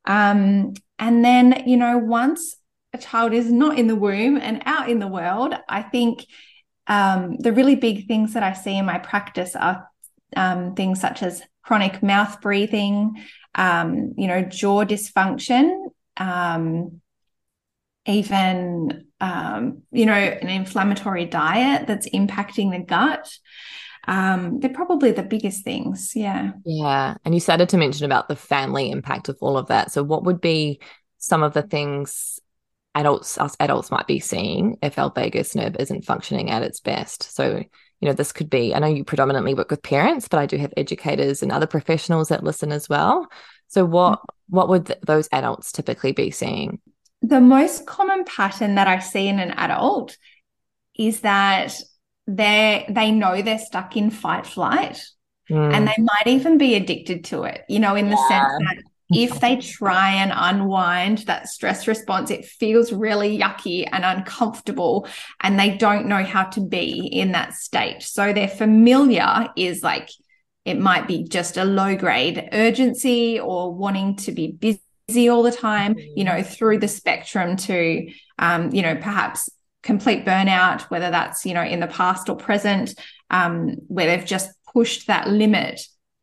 Um, 0.06 0.74
and 1.00 1.25
then, 1.25 1.63
you 1.65 1.77
know, 1.77 1.98
once 1.98 2.56
a 2.94 3.00
child 3.00 3.34
is 3.34 3.51
not 3.51 3.80
in 3.80 3.88
the 3.88 3.96
womb 3.96 4.38
and 4.38 4.62
out 4.68 4.88
in 4.88 5.00
the 5.00 5.08
world, 5.08 5.56
I 5.68 5.82
think 5.82 6.27
um, 6.86 7.38
the 7.39 7.53
really 7.53 7.75
big 7.75 8.06
things 8.06 8.36
that 8.36 8.44
I 8.44 8.53
see 8.53 8.77
in 8.77 8.86
my 8.86 9.00
practice 9.00 9.56
are 9.56 9.89
um, 10.36 10.75
things 10.75 11.01
such 11.01 11.24
as 11.24 11.42
chronic 11.63 12.03
mouth 12.03 12.39
breathing, 12.39 13.20
um, 13.56 14.13
you 14.15 14.27
know, 14.27 14.44
jaw 14.44 14.86
dysfunction, 14.86 15.88
um, 16.18 17.00
even, 18.05 19.07
um, 19.22 19.83
you 19.91 20.05
know, 20.05 20.13
an 20.13 20.50
inflammatory 20.50 21.25
diet 21.25 21.88
that's 21.88 22.10
impacting 22.10 22.72
the 22.72 22.79
gut. 22.79 23.29
Um, 24.05 24.60
they're 24.60 24.69
probably 24.69 25.12
the 25.12 25.24
biggest 25.24 25.63
things. 25.63 26.12
Yeah. 26.15 26.51
Yeah. 26.65 27.15
And 27.24 27.33
you 27.33 27.39
started 27.39 27.69
to 27.69 27.77
mention 27.77 28.05
about 28.05 28.27
the 28.27 28.36
family 28.36 28.91
impact 28.91 29.29
of 29.29 29.38
all 29.39 29.57
of 29.57 29.67
that. 29.67 29.91
So, 29.91 30.03
what 30.03 30.25
would 30.25 30.41
be 30.41 30.81
some 31.19 31.41
of 31.41 31.53
the 31.53 31.62
things 31.62 32.39
adults 32.95 33.38
us 33.38 33.55
adults 33.60 33.91
might 33.91 34.07
be 34.07 34.19
seeing 34.19 34.77
if 34.81 35.00
our 35.00 35.12
vagus 35.13 35.55
nerve 35.55 35.75
isn't 35.79 36.05
functioning 36.05 36.51
at 36.51 36.62
its 36.62 36.79
best 36.79 37.24
so 37.36 37.57
you 37.57 38.07
know 38.07 38.13
this 38.13 38.31
could 38.31 38.50
be 38.50 38.75
i 38.75 38.79
know 38.79 38.88
you 38.88 39.03
predominantly 39.03 39.53
work 39.53 39.72
with 39.72 39.81
parents 39.81 40.27
but 40.27 40.39
i 40.39 40.45
do 40.45 40.57
have 40.57 40.74
educators 40.77 41.41
and 41.41 41.51
other 41.51 41.65
professionals 41.65 42.29
that 42.29 42.43
listen 42.43 42.72
as 42.72 42.88
well 42.88 43.27
so 43.67 43.83
what 43.83 44.19
what 44.50 44.69
would 44.69 44.86
th- 44.86 45.00
those 45.07 45.27
adults 45.31 45.72
typically 45.72 46.12
be 46.12 46.29
seeing 46.29 46.79
the 47.24 47.42
most 47.42 47.88
common 47.88 48.24
pattern 48.25 48.75
that 48.75 48.88
i 48.88 49.00
see 49.00 49.27
in 49.27 49.39
an 49.39 49.51
adult 49.51 50.18
is 50.96 51.22
that 51.22 51.74
they 52.27 52.86
they 52.89 53.12
know 53.12 53.42
they're 53.42 53.58
stuck 53.58 53.98
in 53.98 54.12
fight 54.12 54.46
flight 54.46 55.03
mm. 55.50 55.74
and 55.74 55.88
they 55.88 55.96
might 55.98 56.27
even 56.27 56.58
be 56.58 56.75
addicted 56.75 57.24
to 57.24 57.44
it 57.44 57.63
you 57.68 57.80
know 57.80 57.96
in 57.96 58.10
the 58.10 58.18
yeah. 58.18 58.27
sense 58.27 58.63
that 58.68 58.84
if 59.15 59.39
they 59.39 59.58
try 59.58 60.12
and 60.13 60.32
unwind 60.34 61.20
that 61.20 61.48
stress 61.48 61.88
response, 61.88 62.32
it 62.32 62.46
feels 62.46 62.92
really 62.92 63.38
yucky 63.38 63.88
and 63.92 64.03
uncomfortable, 64.03 65.08
and 65.42 65.60
they 65.60 65.77
don't 65.77 66.08
know 66.08 66.24
how 66.24 66.46
to 66.46 66.62
be 66.62 67.08
in 67.08 67.34
that 67.34 67.53
state. 67.53 68.01
So 68.01 68.34
their 68.34 68.48
familiar 68.48 69.50
is 69.56 69.84
like, 69.84 70.10
it 70.65 70.80
might 70.80 71.08
be 71.08 71.25
just 71.27 71.58
a 71.58 71.65
low 71.65 71.96
grade 71.96 72.50
urgency 72.53 73.39
or 73.39 73.74
wanting 73.74 74.15
to 74.18 74.32
be 74.32 74.51
busy 74.51 74.82
all 75.29 75.43
the 75.43 75.51
time, 75.51 75.95
you 75.98 76.24
know, 76.24 76.41
through 76.41 76.79
the 76.79 76.88
spectrum 76.88 77.55
to, 77.57 78.10
um, 78.39 78.74
you 78.74 78.81
know, 78.81 78.95
perhaps 78.95 79.50
complete 79.81 80.25
burnout, 80.25 80.81
whether 80.83 81.12
that's, 81.12 81.45
you 81.45 81.53
know, 81.53 81.63
in 81.63 81.79
the 81.79 81.88
past 81.88 82.29
or 82.29 82.36
present, 82.36 82.95
um, 83.29 83.75
where 83.88 84.07
they've 84.07 84.25
just 84.25 84.51
pushed 84.74 85.07
that 85.07 85.29
limit 85.29 85.81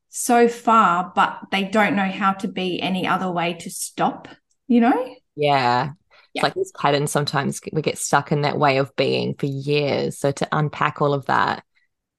so 0.08 0.49
far, 0.49 1.12
but 1.14 1.38
they 1.52 1.64
don't 1.64 1.94
know 1.94 2.08
how 2.08 2.32
to 2.32 2.49
be 2.49 2.80
any 2.80 3.06
other 3.06 3.30
way 3.30 3.54
to 3.54 3.70
stop, 3.70 4.28
you 4.66 4.80
know? 4.80 5.14
Yeah. 5.37 5.90
It's 6.34 6.42
like 6.42 6.54
this 6.54 6.72
pattern 6.76 7.06
sometimes 7.06 7.60
we 7.72 7.82
get 7.82 7.99
stuck 7.99 8.32
in 8.32 8.42
that 8.42 8.58
way 8.58 8.78
of 8.78 8.94
being 8.96 9.34
for 9.34 9.46
years. 9.46 10.18
So 10.18 10.30
to 10.32 10.49
unpack 10.52 11.02
all 11.02 11.12
of 11.12 11.26
that 11.26 11.64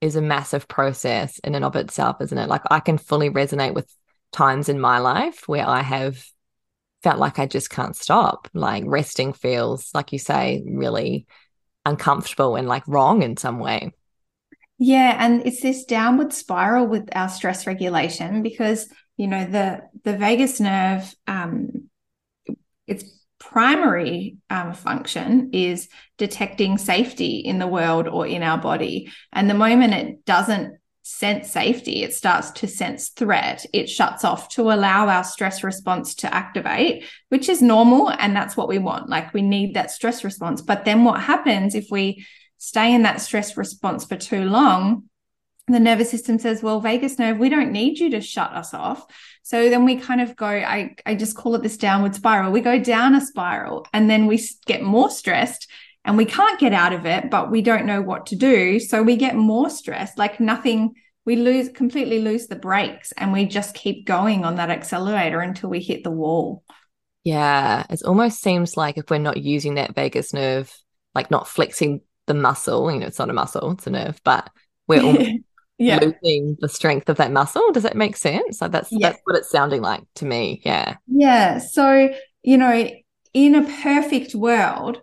is 0.01 0.15
a 0.15 0.21
massive 0.21 0.67
process 0.67 1.39
in 1.39 1.55
and 1.55 1.63
of 1.63 1.75
itself, 1.75 2.21
isn't 2.21 2.37
it? 2.37 2.49
Like 2.49 2.63
I 2.69 2.81
can 2.81 2.97
fully 2.97 3.29
resonate 3.29 3.73
with 3.73 3.93
times 4.31 4.67
in 4.67 4.79
my 4.79 4.99
life 4.99 5.47
where 5.47 5.67
I 5.67 5.81
have 5.81 6.25
felt 7.03 7.19
like 7.19 7.39
I 7.39 7.45
just 7.45 7.69
can't 7.69 7.95
stop. 7.95 8.47
Like 8.53 8.83
resting 8.85 9.33
feels, 9.33 9.89
like 9.93 10.11
you 10.11 10.19
say, 10.19 10.63
really 10.65 11.25
uncomfortable 11.85 12.55
and 12.55 12.67
like 12.67 12.87
wrong 12.87 13.23
in 13.23 13.37
some 13.37 13.59
way. 13.59 13.91
Yeah, 14.77 15.15
and 15.19 15.45
it's 15.45 15.61
this 15.61 15.85
downward 15.85 16.33
spiral 16.33 16.87
with 16.87 17.09
our 17.13 17.29
stress 17.29 17.67
regulation 17.67 18.41
because 18.41 18.89
you 19.15 19.27
know 19.27 19.45
the 19.45 19.81
the 20.03 20.17
vagus 20.17 20.59
nerve, 20.59 21.13
um, 21.27 21.89
its 22.87 23.05
primary 23.37 24.37
um, 24.49 24.73
function 24.73 25.51
is 25.53 25.87
detecting 26.17 26.77
safety 26.77 27.37
in 27.37 27.59
the 27.59 27.67
world 27.67 28.07
or 28.07 28.25
in 28.25 28.41
our 28.41 28.57
body, 28.57 29.11
and 29.31 29.47
the 29.47 29.53
moment 29.53 29.93
it 29.93 30.25
doesn't 30.25 30.77
sense 31.03 31.51
safety, 31.51 32.03
it 32.03 32.13
starts 32.13 32.51
to 32.51 32.67
sense 32.67 33.09
threat. 33.09 33.65
It 33.73 33.89
shuts 33.89 34.23
off 34.23 34.49
to 34.49 34.71
allow 34.71 35.07
our 35.07 35.23
stress 35.23 35.63
response 35.63 36.15
to 36.15 36.33
activate, 36.33 37.05
which 37.29 37.49
is 37.49 37.61
normal, 37.61 38.09
and 38.11 38.35
that's 38.35 38.55
what 38.55 38.67
we 38.67 38.77
want. 38.77 39.09
Like 39.09 39.33
we 39.33 39.41
need 39.41 39.73
that 39.73 39.91
stress 39.91 40.23
response. 40.23 40.61
But 40.61 40.85
then 40.85 41.03
what 41.03 41.21
happens 41.21 41.75
if 41.75 41.87
we 41.89 42.25
stay 42.57 42.93
in 42.93 43.01
that 43.03 43.21
stress 43.21 43.57
response 43.57 44.05
for 44.05 44.15
too 44.15 44.43
long, 44.43 45.09
the 45.67 45.79
nervous 45.79 46.11
system 46.11 46.37
says, 46.37 46.61
well, 46.61 46.79
vagus 46.79 47.17
nerve, 47.17 47.37
we 47.37 47.49
don't 47.49 47.71
need 47.71 47.97
you 47.99 48.11
to 48.11 48.21
shut 48.21 48.51
us 48.51 48.73
off. 48.73 49.05
So 49.43 49.69
then 49.69 49.85
we 49.85 49.95
kind 49.95 50.21
of 50.21 50.35
go, 50.35 50.47
I, 50.47 50.95
I 51.05 51.15
just 51.15 51.35
call 51.35 51.55
it 51.55 51.63
this 51.63 51.77
downward 51.77 52.15
spiral. 52.15 52.51
We 52.51 52.61
go 52.61 52.79
down 52.79 53.15
a 53.15 53.21
spiral 53.21 53.87
and 53.93 54.09
then 54.09 54.27
we 54.27 54.43
get 54.65 54.81
more 54.83 55.09
stressed 55.09 55.67
and 56.03 56.17
we 56.17 56.25
can't 56.25 56.59
get 56.59 56.73
out 56.73 56.93
of 56.93 57.05
it, 57.05 57.29
but 57.29 57.51
we 57.51 57.61
don't 57.61 57.85
know 57.85 58.01
what 58.01 58.27
to 58.27 58.35
do. 58.35 58.79
So 58.79 59.03
we 59.03 59.15
get 59.15 59.35
more 59.35 59.69
stressed, 59.69 60.17
like 60.17 60.39
nothing, 60.39 60.95
we 61.25 61.35
lose 61.35 61.69
completely 61.69 62.19
lose 62.19 62.47
the 62.47 62.55
brakes 62.55 63.11
and 63.13 63.31
we 63.31 63.45
just 63.45 63.75
keep 63.75 64.07
going 64.07 64.43
on 64.43 64.55
that 64.55 64.71
accelerator 64.71 65.39
until 65.39 65.69
we 65.69 65.79
hit 65.79 66.03
the 66.03 66.11
wall. 66.11 66.63
Yeah. 67.23 67.85
It 67.89 68.01
almost 68.03 68.41
seems 68.41 68.75
like 68.75 68.97
if 68.97 69.09
we're 69.11 69.19
not 69.19 69.37
using 69.37 69.75
that 69.75 69.93
vagus 69.93 70.33
nerve, 70.33 70.75
like 71.13 71.29
not 71.29 71.47
flexing 71.47 72.01
the 72.25 72.33
muscle, 72.33 72.91
you 72.91 72.99
know, 72.99 73.05
it's 73.05 73.19
not 73.19 73.29
a 73.29 73.33
muscle, 73.33 73.71
it's 73.71 73.85
a 73.85 73.91
nerve, 73.91 74.19
but 74.23 74.49
we're 74.87 75.35
yeah. 75.77 75.99
losing 75.99 76.57
the 76.59 76.69
strength 76.69 77.09
of 77.09 77.17
that 77.17 77.31
muscle. 77.31 77.71
Does 77.71 77.83
that 77.83 77.95
make 77.95 78.17
sense? 78.17 78.59
Like 78.59 78.71
that's 78.71 78.91
yeah. 78.91 79.09
that's 79.09 79.21
what 79.25 79.35
it's 79.35 79.51
sounding 79.51 79.83
like 79.83 80.01
to 80.15 80.25
me. 80.25 80.63
Yeah. 80.65 80.95
Yeah. 81.05 81.59
So, 81.59 82.09
you 82.41 82.57
know, 82.57 82.89
in 83.33 83.53
a 83.55 83.63
perfect 83.83 84.33
world, 84.33 85.01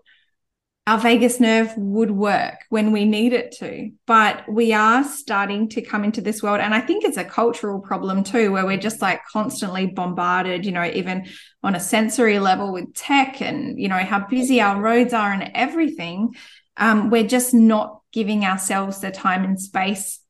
our 0.88 0.98
vagus 0.98 1.38
nerve 1.38 1.72
would 1.76 2.10
work 2.10 2.64
when 2.70 2.92
we 2.92 3.04
need 3.04 3.34
it 3.34 3.52
to. 3.58 3.90
But 4.06 4.42
we 4.50 4.72
are 4.72 5.04
starting 5.04 5.68
to 5.70 5.82
come 5.82 6.02
into 6.02 6.22
this 6.22 6.42
world. 6.42 6.60
And 6.60 6.74
I 6.74 6.80
think 6.80 7.04
it's 7.04 7.18
a 7.18 7.24
cultural 7.24 7.78
problem 7.80 8.24
too, 8.24 8.52
where 8.52 8.64
we're 8.64 8.78
just 8.78 9.02
like 9.02 9.20
constantly 9.30 9.86
bombarded, 9.86 10.64
you 10.64 10.72
know, 10.72 10.84
even 10.84 11.26
on 11.62 11.74
a 11.74 11.80
sensory 11.80 12.38
level 12.38 12.72
with 12.72 12.94
tech 12.94 13.42
and, 13.42 13.78
you 13.78 13.88
know, 13.88 13.98
how 13.98 14.26
busy 14.26 14.62
our 14.62 14.80
roads 14.80 15.12
are 15.12 15.30
and 15.30 15.50
everything 15.54 16.34
um, 16.78 17.10
we're 17.10 17.26
just 17.26 17.52
not 17.52 18.00
giving 18.12 18.44
ourselves 18.44 19.00
the 19.00 19.10
time 19.10 19.44
and 19.44 19.60
space 19.60 20.20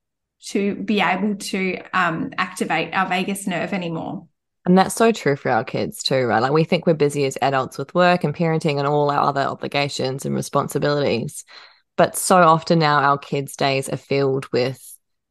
to 0.47 0.75
be 0.75 1.01
able 1.01 1.37
to 1.37 1.79
um, 1.93 2.31
activate 2.37 2.95
our 2.95 3.09
vagus 3.09 3.47
nerve 3.47 3.73
anymore. 3.73 4.27
And 4.69 4.77
that's 4.77 4.95
so 4.95 5.13
true 5.13 5.35
for 5.35 5.51
our 5.51 5.65
kids 5.65 6.03
too, 6.03 6.27
right? 6.27 6.43
Like 6.43 6.53
we 6.53 6.63
think 6.63 6.87
we're 6.87 6.93
busy 6.93 7.25
as 7.25 7.39
adults 7.41 7.79
with 7.79 7.95
work 7.95 8.23
and 8.23 8.35
parenting 8.35 8.77
and 8.77 8.87
all 8.87 9.11
our 9.11 9.21
other 9.21 9.41
obligations 9.41 10.27
and 10.27 10.35
responsibilities. 10.35 11.47
But 11.97 12.19
so 12.19 12.37
often 12.37 12.79
now 12.79 13.01
our 13.01 13.17
kids' 13.17 13.57
days 13.57 13.89
are 13.89 13.97
filled 13.97 14.47
with 14.53 14.79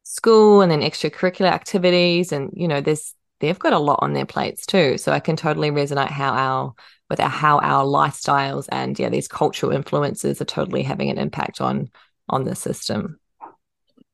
school 0.02 0.62
and 0.62 0.72
then 0.72 0.82
extracurricular 0.82 1.52
activities. 1.52 2.32
And, 2.32 2.50
you 2.52 2.68
know, 2.68 2.82
there's 2.82 3.14
they've 3.40 3.60
got 3.60 3.74
a 3.74 3.80
lot 3.80 4.00
on 4.02 4.14
their 4.14 4.26
plates 4.26 4.66
too. 4.66 4.98
So 4.98 5.12
I 5.12 5.20
can 5.20 5.36
totally 5.36 5.70
resonate 5.70 6.10
how 6.10 6.34
our 6.34 6.74
with 7.10 7.20
our, 7.20 7.30
how 7.30 7.60
our 7.60 7.86
lifestyles 7.86 8.66
and 8.70 8.98
yeah 8.98 9.10
these 9.10 9.28
cultural 9.28 9.72
influences 9.72 10.42
are 10.42 10.46
totally 10.46 10.84
having 10.84 11.10
an 11.10 11.18
impact 11.18 11.62
on 11.62 11.90
on 12.28 12.44
the 12.44 12.56
system 12.56 13.20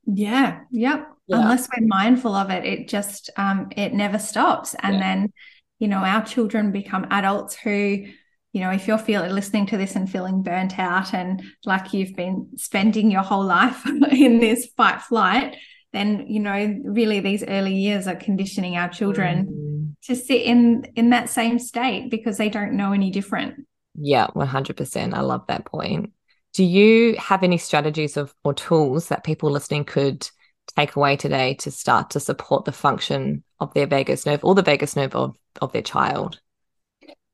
yeah 0.06 0.60
yep 0.70 1.13
yeah. 1.34 1.42
unless 1.42 1.68
we're 1.76 1.88
mindful 1.88 2.34
of 2.34 2.50
it 2.50 2.66
it 2.66 2.88
just 2.88 3.30
um 3.38 3.70
it 3.76 3.94
never 3.94 4.20
stops. 4.20 4.76
And 4.82 4.96
yeah. 4.96 5.02
then 5.02 5.34
you 5.80 5.88
know 5.88 5.98
our 5.98 6.24
children 6.24 6.72
become 6.72 7.08
adults 7.12 7.56
who 7.56 8.06
you 8.54 8.62
know 8.62 8.70
if 8.70 8.88
you're 8.88 8.98
feeling 8.98 9.32
listening 9.32 9.66
to 9.68 9.78
this 9.78 9.96
and 9.96 10.10
feeling 10.10 10.44
burnt 10.44 10.80
out 10.80 11.14
and 11.14 11.44
like 11.66 11.94
you've 11.94 12.16
been 12.16 12.50
spending 12.56 13.12
your 13.12 13.24
whole 13.24 13.44
life 13.44 13.86
in 14.12 14.40
this 14.40 14.68
fight 14.78 15.02
flight 15.02 15.58
then 15.94 16.26
you 16.28 16.40
know 16.40 16.80
really 16.84 17.20
these 17.20 17.44
early 17.44 17.76
years 17.76 18.08
are 18.08 18.16
conditioning 18.16 18.76
our 18.76 18.90
children 18.90 19.46
mm. 19.46 19.96
to 20.04 20.16
sit 20.16 20.42
in 20.42 20.86
in 20.96 21.12
that 21.12 21.30
same 21.30 21.60
state 21.60 22.10
because 22.10 22.38
they 22.38 22.50
don't 22.50 22.74
know 22.74 22.92
any 22.92 23.12
different. 23.12 23.66
Yeah 23.96 24.28
100% 24.28 25.14
i 25.14 25.22
love 25.22 25.46
that 25.48 25.66
point. 25.66 26.12
Do 26.54 26.64
you 26.64 27.16
have 27.18 27.44
any 27.44 27.58
strategies 27.58 28.18
of 28.18 28.34
or 28.44 28.54
tools 28.54 29.08
that 29.08 29.24
people 29.24 29.52
listening 29.52 29.86
could 29.86 30.28
take 30.76 30.96
away 30.96 31.16
today 31.16 31.56
to 31.56 31.72
start 31.72 32.12
to 32.12 32.20
support 32.20 32.66
the 32.66 32.72
function 32.72 33.44
of 33.60 33.74
their 33.74 33.88
vagus 33.88 34.26
nerve 34.26 34.44
or 34.44 34.56
the 34.56 34.62
vagus 34.62 34.96
nerve 34.96 35.16
of, 35.16 35.36
of 35.62 35.72
their 35.72 35.82
child. 35.82 36.40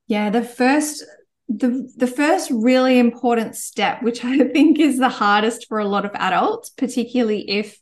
Yeah 0.08 0.30
the 0.30 0.44
first 0.44 1.04
the 1.48 1.92
the 1.98 2.08
first 2.08 2.52
really 2.52 3.00
important 3.00 3.56
step 3.56 4.04
which 4.04 4.24
i 4.24 4.38
think 4.38 4.80
is 4.80 5.00
the 5.00 5.10
hardest 5.10 5.66
for 5.68 5.80
a 5.80 5.88
lot 5.88 6.06
of 6.06 6.12
adults 6.14 6.70
particularly 6.70 7.50
if 7.50 7.80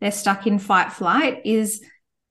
they're 0.00 0.10
stuck 0.10 0.46
in 0.46 0.58
fight 0.58 0.90
flight 0.92 1.42
is 1.44 1.84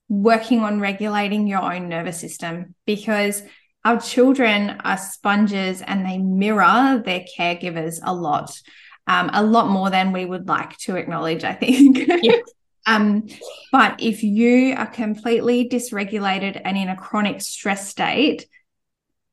working 0.10 0.62
on 0.62 0.80
regulating 0.80 1.48
your 1.48 1.62
own 1.62 1.88
nervous 1.88 2.20
system 2.20 2.74
because 2.88 3.44
our 3.84 4.00
children 4.00 4.82
are 4.84 4.98
sponges 4.98 5.82
and 5.82 6.06
they 6.06 6.18
mirror 6.18 7.02
their 7.04 7.26
caregivers 7.38 8.00
a 8.04 8.14
lot, 8.14 8.52
um, 9.08 9.30
a 9.34 9.44
lot 9.44 9.70
more 9.70 9.90
than 9.90 10.12
we 10.12 10.26
would 10.26 10.48
like 10.48 10.78
to 10.80 10.96
acknowledge, 10.96 11.44
I 11.44 11.54
think. 11.54 12.10
Yeah. 12.24 12.38
um, 12.86 13.28
but 13.72 14.02
if 14.02 14.24
you 14.24 14.76
are 14.76 14.88
completely 14.88 15.68
dysregulated 15.70 16.62
and 16.64 16.78
in 16.78 16.90
a 16.90 16.96
chronic 16.96 17.42
stress 17.42 17.90
state, 17.90 18.48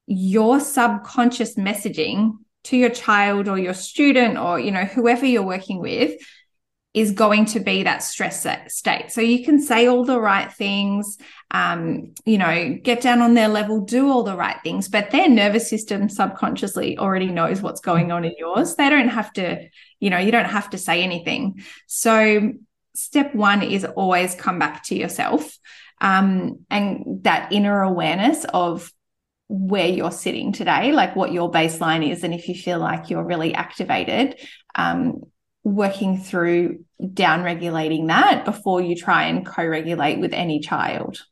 your 0.07 0.59
subconscious 0.59 1.57
messaging 1.57 2.39
to 2.65 2.77
your 2.77 2.91
child 2.91 3.49
or 3.49 3.59
your 3.59 3.75
student 3.75 4.39
or 4.39 4.59
you 4.59 4.71
know 4.71 4.85
whoever 4.85 5.25
you're 5.27 5.43
working 5.43 5.81
with 5.81 6.21
is 6.95 7.13
going 7.13 7.45
to 7.45 7.61
be 7.61 7.83
that 7.83 8.03
stress 8.03 8.47
state. 8.69 9.11
So 9.11 9.21
you 9.21 9.45
can 9.45 9.61
say 9.61 9.87
all 9.87 10.05
the 10.05 10.21
right 10.21 10.51
things, 10.51 11.19
um, 11.51 12.15
you 12.25 12.39
know, 12.39 12.79
get 12.83 13.03
down 13.03 13.21
on 13.21 13.35
their 13.35 13.49
level, 13.49 13.81
do 13.81 14.11
all 14.11 14.23
the 14.23 14.37
right 14.37 14.57
things, 14.63 14.89
but 14.89 15.11
their 15.11 15.29
nervous 15.29 15.69
system 15.69 16.09
subconsciously 16.09 16.99
already 16.99 17.29
knows 17.29 17.61
what's 17.61 17.81
going 17.81 18.11
on 18.11 18.25
in 18.25 18.33
yours. 18.39 18.75
They 18.75 18.89
don't 18.89 19.09
have 19.09 19.33
to, 19.35 19.69
you 20.01 20.11
know, 20.11 20.19
you 20.19 20.33
don't 20.33 20.47
have 20.47 20.71
to 20.71 20.79
say 20.79 21.03
anything. 21.03 21.63
So 21.87 22.53
step 22.95 23.35
one 23.35 23.63
is 23.63 23.85
always 23.85 24.35
come 24.35 24.59
back 24.59 24.83
to 24.85 24.97
yourself 24.97 25.59
um, 26.01 26.65
and 26.71 27.23
that 27.23 27.53
inner 27.53 27.83
awareness 27.83 28.45
of 28.53 28.91
where 29.49 29.87
you're 29.87 30.11
sitting 30.11 30.53
today, 30.53 30.93
like 30.93 31.17
what 31.17 31.33
your 31.33 31.51
baseline 31.51 32.09
is, 32.11 32.25
and 32.25 32.35
if 32.35 32.49
you 32.49 32.55
feel 32.55 32.79
like 32.79 33.09
you're 33.09 33.25
really 33.25 33.55
activated, 33.55 34.39
um, 34.75 35.23
working 35.75 36.19
through 36.19 36.85
down 37.15 37.43
regulating 37.43 38.07
that 38.09 38.45
before 38.45 38.81
you 38.81 38.97
try 38.97 39.25
and 39.25 39.47
co 39.47 39.65
regulate 39.67 40.19
with 40.19 40.33
any 40.33 40.61
child. 40.61 41.25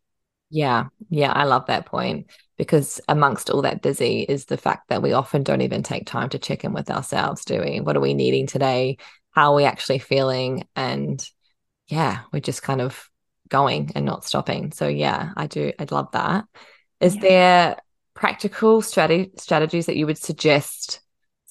Yeah, 0.50 0.86
yeah, 1.10 1.32
I 1.32 1.44
love 1.44 1.66
that 1.66 1.86
point 1.86 2.30
because 2.56 3.00
amongst 3.08 3.50
all 3.50 3.62
that 3.62 3.82
busy 3.82 4.20
is 4.20 4.46
the 4.46 4.56
fact 4.56 4.88
that 4.88 5.02
we 5.02 5.12
often 5.12 5.42
don't 5.42 5.60
even 5.60 5.82
take 5.82 6.06
time 6.06 6.28
to 6.30 6.38
check 6.38 6.64
in 6.64 6.72
with 6.72 6.90
ourselves, 6.90 7.44
do 7.44 7.60
we? 7.60 7.80
What 7.80 7.96
are 7.96 8.00
we 8.00 8.14
needing 8.14 8.46
today? 8.46 8.98
How 9.32 9.52
are 9.52 9.56
we 9.56 9.64
actually 9.64 9.98
feeling? 9.98 10.66
And 10.76 11.24
yeah, 11.88 12.20
we're 12.32 12.40
just 12.40 12.62
kind 12.62 12.80
of 12.80 13.10
going 13.48 13.92
and 13.94 14.04
not 14.04 14.24
stopping. 14.24 14.72
So 14.72 14.88
yeah, 14.88 15.32
I 15.36 15.46
do 15.46 15.72
I'd 15.78 15.92
love 15.92 16.12
that. 16.12 16.44
Is 17.00 17.14
yeah. 17.16 17.20
there 17.20 17.76
practical 18.14 18.80
strategy 18.80 19.32
strategies 19.36 19.86
that 19.86 19.96
you 19.96 20.06
would 20.06 20.18
suggest 20.18 21.00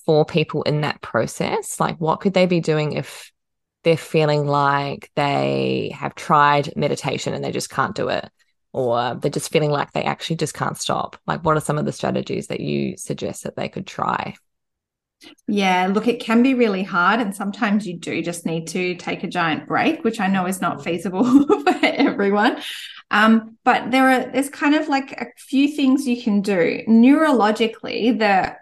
for 0.06 0.26
people 0.26 0.64
in 0.64 0.82
that 0.82 1.02
process? 1.02 1.80
Like 1.80 1.98
what 1.98 2.22
could 2.22 2.34
they 2.34 2.46
be 2.46 2.60
doing 2.60 2.94
if 2.94 3.32
they're 3.84 3.98
feeling 3.98 4.48
like 4.48 5.12
they 5.16 5.96
have 5.98 6.16
tried 6.16 6.76
meditation 6.76 7.34
and 7.34 7.44
they 7.44 7.52
just 7.52 7.70
can't 7.70 7.96
do 7.96 8.10
it? 8.10 8.30
Or 8.74 9.16
they're 9.16 9.32
just 9.32 9.52
feeling 9.52 9.72
like 9.72 9.94
they 9.94 10.04
actually 10.04 10.36
just 10.36 10.54
can't 10.54 10.78
stop. 10.78 11.18
Like, 11.26 11.46
what 11.46 11.56
are 11.56 11.62
some 11.62 11.78
of 11.78 11.86
the 11.86 11.94
strategies 11.94 12.48
that 12.48 12.60
you 12.60 12.98
suggest 12.98 13.44
that 13.44 13.56
they 13.56 13.70
could 13.70 13.88
try? 13.88 14.36
Yeah, 15.48 15.88
look, 15.88 16.08
it 16.08 16.20
can 16.20 16.44
be 16.44 16.54
really 16.54 16.84
hard. 16.84 17.22
And 17.22 17.34
sometimes 17.34 17.88
you 17.88 17.98
do 17.98 18.22
just 18.22 18.46
need 18.46 18.68
to 18.68 18.96
take 18.96 19.24
a 19.24 19.28
giant 19.28 19.68
break, 19.68 20.04
which 20.04 20.20
I 20.20 20.28
know 20.28 20.46
is 20.46 20.62
not 20.62 20.84
feasible 20.84 21.24
for 21.64 21.80
everyone. 21.84 22.62
Um, 23.12 23.58
but 23.64 23.92
there 23.92 24.10
are 24.10 24.32
there's 24.32 24.50
kind 24.50 24.76
of 24.76 24.88
like 24.88 25.12
a 25.14 25.28
few 25.38 25.68
things 25.70 26.08
you 26.08 26.22
can 26.22 26.42
do. 26.42 26.82
Neurologically, 26.88 28.18
the 28.18 28.56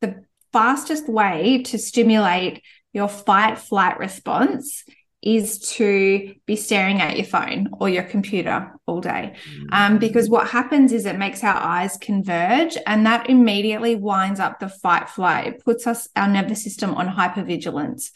the 0.00 0.24
fastest 0.52 1.08
way 1.08 1.62
to 1.64 1.78
stimulate 1.78 2.62
your 2.92 3.08
fight 3.08 3.58
flight 3.58 3.98
response 3.98 4.84
is 5.22 5.60
to 5.60 6.34
be 6.46 6.56
staring 6.56 7.00
at 7.00 7.16
your 7.16 7.24
phone 7.24 7.68
or 7.78 7.88
your 7.88 8.02
computer 8.02 8.72
all 8.86 9.00
day. 9.00 9.34
Um, 9.70 9.98
because 9.98 10.28
what 10.28 10.48
happens 10.48 10.92
is 10.92 11.06
it 11.06 11.16
makes 11.16 11.44
our 11.44 11.54
eyes 11.54 11.96
converge 11.96 12.76
and 12.86 13.06
that 13.06 13.30
immediately 13.30 13.94
winds 13.94 14.40
up 14.40 14.58
the 14.58 14.68
fight 14.68 15.08
flight. 15.08 15.46
It 15.46 15.64
puts 15.64 15.86
us, 15.86 16.08
our 16.16 16.26
nervous 16.26 16.64
system 16.64 16.94
on 16.94 17.08
hypervigilance. 17.08 18.10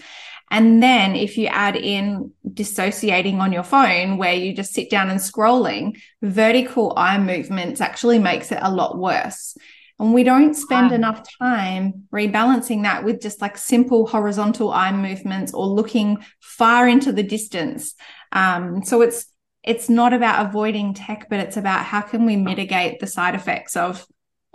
And 0.51 0.83
then 0.83 1.15
if 1.15 1.39
you 1.39 1.47
add 1.47 1.77
in 1.77 2.33
dissociating 2.53 3.41
on 3.41 3.53
your 3.53 3.65
phone 3.65 4.17
where 4.17 4.35
you 4.35 4.53
just 4.53 4.75
sit 4.75 4.91
down 4.91 5.11
and 5.11 5.21
scrolling, 5.21 6.01
vertical 6.23 6.93
eye 6.97 7.19
movements 7.19 7.81
actually 7.81 8.19
makes 8.19 8.51
it 8.51 8.59
a 8.63 8.73
lot 8.73 8.99
worse. 8.99 9.57
And 9.99 10.13
we 10.13 10.25
don't 10.25 10.55
spend 10.55 10.91
wow. 10.91 10.97
enough 10.97 11.27
time 11.39 12.07
rebalancing 12.13 12.83
that 12.83 13.03
with 13.05 13.23
just 13.23 13.41
like 13.41 13.57
simple 13.57 14.07
horizontal 14.07 14.71
eye 14.71 14.93
movements 14.93 15.55
or 15.55 15.67
looking 15.67 16.19
far 16.41 16.87
into 16.87 17.13
the 17.13 17.23
distance. 17.23 17.95
Um, 18.33 18.85
so 18.85 19.01
it's 19.03 19.27
it's 19.63 19.89
not 19.89 20.13
about 20.13 20.47
avoiding 20.47 20.95
tech, 20.95 21.27
but 21.29 21.41
it's 21.41 21.57
about 21.57 21.85
how 21.85 22.01
can 22.01 22.25
we 22.25 22.37
mitigate 22.37 23.01
the 23.01 23.07
side 23.07 23.35
effects 23.35 23.77
of 23.77 24.07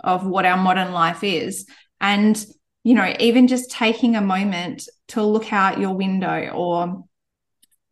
of 0.02 0.24
what 0.26 0.46
our 0.46 0.56
modern 0.56 0.92
life 0.92 1.24
is. 1.24 1.66
And 2.00 2.44
you 2.84 2.94
know, 2.94 3.14
even 3.18 3.48
just 3.48 3.70
taking 3.70 4.16
a 4.16 4.20
moment 4.20 4.88
to 5.08 5.22
look 5.22 5.52
out 5.52 5.80
your 5.80 5.94
window 5.94 6.50
or 6.54 7.04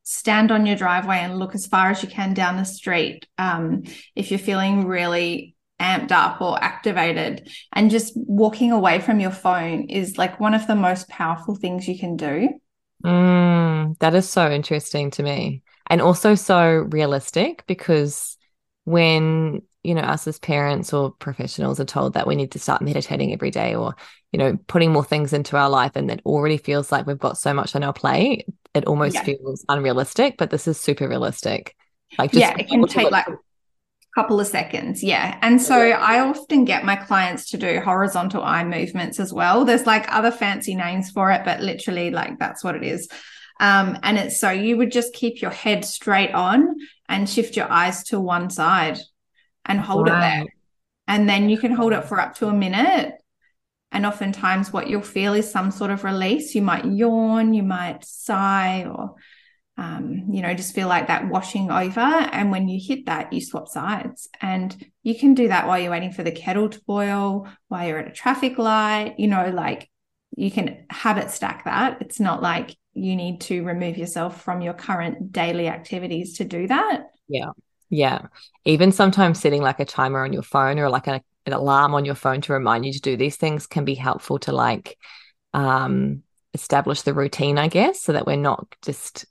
stand 0.02 0.50
on 0.50 0.66
your 0.66 0.76
driveway 0.76 1.19
and 1.19 1.38
look 1.38 1.54
as 1.54 1.66
far 1.66 1.90
as 1.90 2.02
you 2.02 2.09
can 2.09 2.35
down 2.35 2.57
the 2.57 2.64
street. 2.64 3.26
Um, 3.38 3.85
if 4.16 4.30
you're 4.30 4.38
feeling 4.38 4.87
really 4.87 5.54
amped 5.81 6.13
up 6.13 6.41
or 6.41 6.63
activated 6.63 7.49
and 7.73 7.91
just 7.91 8.13
walking 8.17 8.71
away 8.71 9.01
from 9.01 9.19
your 9.19 9.31
phone 9.31 9.89
is 9.89 10.19
like 10.19 10.39
one 10.39 10.55
of 10.55 10.67
the 10.67 10.75
most 10.75 11.09
powerful 11.09 11.55
things 11.55 11.89
you 11.89 11.99
can 11.99 12.17
do. 12.17 12.51
Mm, 13.05 13.99
that 13.99 14.15
is 14.15 14.29
so 14.29 14.51
interesting 14.51 15.11
to 15.13 15.23
me. 15.23 15.63
And 15.89 16.01
also 16.01 16.35
so 16.35 16.87
realistic 16.91 17.65
because 17.67 18.37
when 18.85 19.63
you 19.83 19.95
know 19.95 20.03
us 20.03 20.27
as 20.27 20.39
parents 20.39 20.93
or 20.93 21.11
professionals 21.13 21.81
are 21.81 21.85
told 21.85 22.13
that 22.13 22.27
we 22.27 22.37
need 22.37 22.53
to 22.53 22.59
start 22.59 22.83
meditating 22.83 23.33
every 23.33 23.51
day 23.51 23.75
or 23.75 23.95
you 24.33 24.39
know 24.39 24.59
putting 24.67 24.93
more 24.93 25.05
things 25.05 25.33
into 25.33 25.57
our 25.57 25.71
life 25.71 25.93
and 25.95 26.11
it 26.11 26.21
already 26.27 26.57
feels 26.57 26.93
like 26.93 27.07
we've 27.07 27.19
got 27.19 27.39
so 27.39 27.55
much 27.55 27.75
on 27.75 27.83
our 27.83 27.93
plate 27.93 28.47
it 28.75 28.85
almost 28.85 29.14
yeah. 29.14 29.25
feels 29.25 29.64
unrealistic 29.69 30.37
but 30.38 30.51
this 30.51 30.69
is 30.69 30.79
super 30.79 31.09
realistic. 31.09 31.75
Like 32.19 32.33
just 32.33 32.40
yeah 32.40 32.57
it 32.59 32.69
can 32.69 32.87
take 32.87 33.11
like 33.11 33.27
couple 34.14 34.40
of 34.40 34.46
seconds 34.46 35.03
yeah. 35.03 35.38
And 35.40 35.62
so 35.62 35.77
i 35.77 36.18
often 36.18 36.64
get 36.64 36.85
my 36.85 36.96
clients 36.96 37.51
to 37.51 37.57
do 37.57 37.81
horizontal 37.81 38.42
eye 38.42 38.64
movements 38.64 39.20
as 39.20 39.33
well. 39.33 39.64
There's 39.64 39.87
like 39.87 40.12
other 40.12 40.31
fancy 40.31 40.75
names 40.75 41.11
for 41.11 41.31
it 41.31 41.44
but 41.44 41.61
literally 41.61 42.11
like 42.11 42.38
that's 42.38 42.64
what 42.64 42.75
it 42.75 42.83
is. 42.83 43.09
Um, 43.61 43.99
and 44.03 44.16
it's 44.18 44.40
so 44.40 44.51
you 44.51 44.79
would 44.79 44.90
just 44.90 45.12
keep 45.12 45.42
your 45.42 45.51
head 45.51 45.85
straight 45.85 46.33
on 46.33 46.77
and 47.09 47.29
shift 47.29 47.57
your 47.57 47.70
eyes 47.70 48.05
to 48.05 48.18
one 48.18 48.49
side 48.49 48.99
and 49.66 49.79
hold 49.79 50.09
wow. 50.09 50.16
it 50.16 50.20
there. 50.20 50.46
And 51.07 51.29
then 51.29 51.51
you 51.51 51.59
can 51.59 51.73
hold 51.73 51.92
it 51.92 52.07
for 52.07 52.18
up 52.18 52.37
to 52.37 52.49
a 52.49 52.55
minute. 52.55 53.14
And 53.92 54.07
oftentimes 54.07 54.73
what 54.73 54.88
you'll 54.88 55.03
feel 55.03 55.35
is 55.35 55.51
some 55.51 55.70
sort 55.70 55.90
of 55.90 56.05
release. 56.05 56.55
You 56.55 56.62
might 56.62 56.87
yawn 56.87 57.53
you 57.53 57.62
might 57.62 58.05
sigh 58.05 58.85
or 58.85 59.16
um, 59.81 60.27
you 60.31 60.43
know, 60.43 60.53
just 60.53 60.75
feel 60.75 60.88
like 60.88 61.07
that 61.07 61.31
washing 61.31 61.71
over. 61.71 62.01
And 62.01 62.51
when 62.51 62.69
you 62.69 62.79
hit 62.87 63.07
that, 63.07 63.33
you 63.33 63.40
swap 63.40 63.66
sides. 63.66 64.29
And 64.43 64.77
you 65.03 65.19
can 65.19 65.33
do 65.33 65.49
that 65.49 65.66
while 65.66 65.79
you're 65.79 65.90
waiting 65.90 66.12
for 66.12 66.23
the 66.23 66.31
kettle 66.31 66.69
to 66.69 66.81
boil, 66.87 67.49
while 67.69 67.88
you're 67.88 67.99
at 67.99 68.07
a 68.07 68.12
traffic 68.12 68.59
light, 68.59 69.14
you 69.16 69.27
know, 69.27 69.49
like 69.49 69.90
you 70.37 70.51
can 70.51 70.85
habit 70.90 71.31
stack 71.31 71.64
that. 71.64 72.03
It's 72.03 72.21
not 72.21 72.43
like 72.43 72.77
you 72.93 73.16
need 73.16 73.40
to 73.43 73.64
remove 73.64 73.97
yourself 73.97 74.43
from 74.43 74.61
your 74.61 74.75
current 74.75 75.33
daily 75.33 75.66
activities 75.66 76.37
to 76.37 76.45
do 76.45 76.66
that. 76.66 77.05
Yeah. 77.27 77.53
Yeah. 77.88 78.27
Even 78.66 78.93
sometimes 78.93 79.40
setting 79.40 79.62
like 79.62 79.81
a 79.81 79.87
timer 79.87 80.23
on 80.23 80.35
your 80.35 80.43
phone 80.43 80.79
or 80.79 80.90
like 80.90 81.07
a, 81.07 81.23
an 81.47 81.55
alarm 81.55 81.95
on 81.95 82.05
your 82.05 82.14
phone 82.14 82.43
to 82.43 82.53
remind 82.53 82.85
you 82.85 82.93
to 82.93 83.01
do 83.01 83.16
these 83.16 83.37
things 83.37 83.66
can 83.66 83.87
be 83.87 83.95
helpful 83.95 84.38
to 84.40 84.53
like 84.53 84.99
um 85.55 86.23
establish 86.53 87.03
the 87.03 87.14
routine, 87.14 87.59
I 87.59 87.69
guess, 87.69 88.03
so 88.03 88.12
that 88.12 88.27
we're 88.27 88.37
not 88.37 88.66
just 88.83 89.25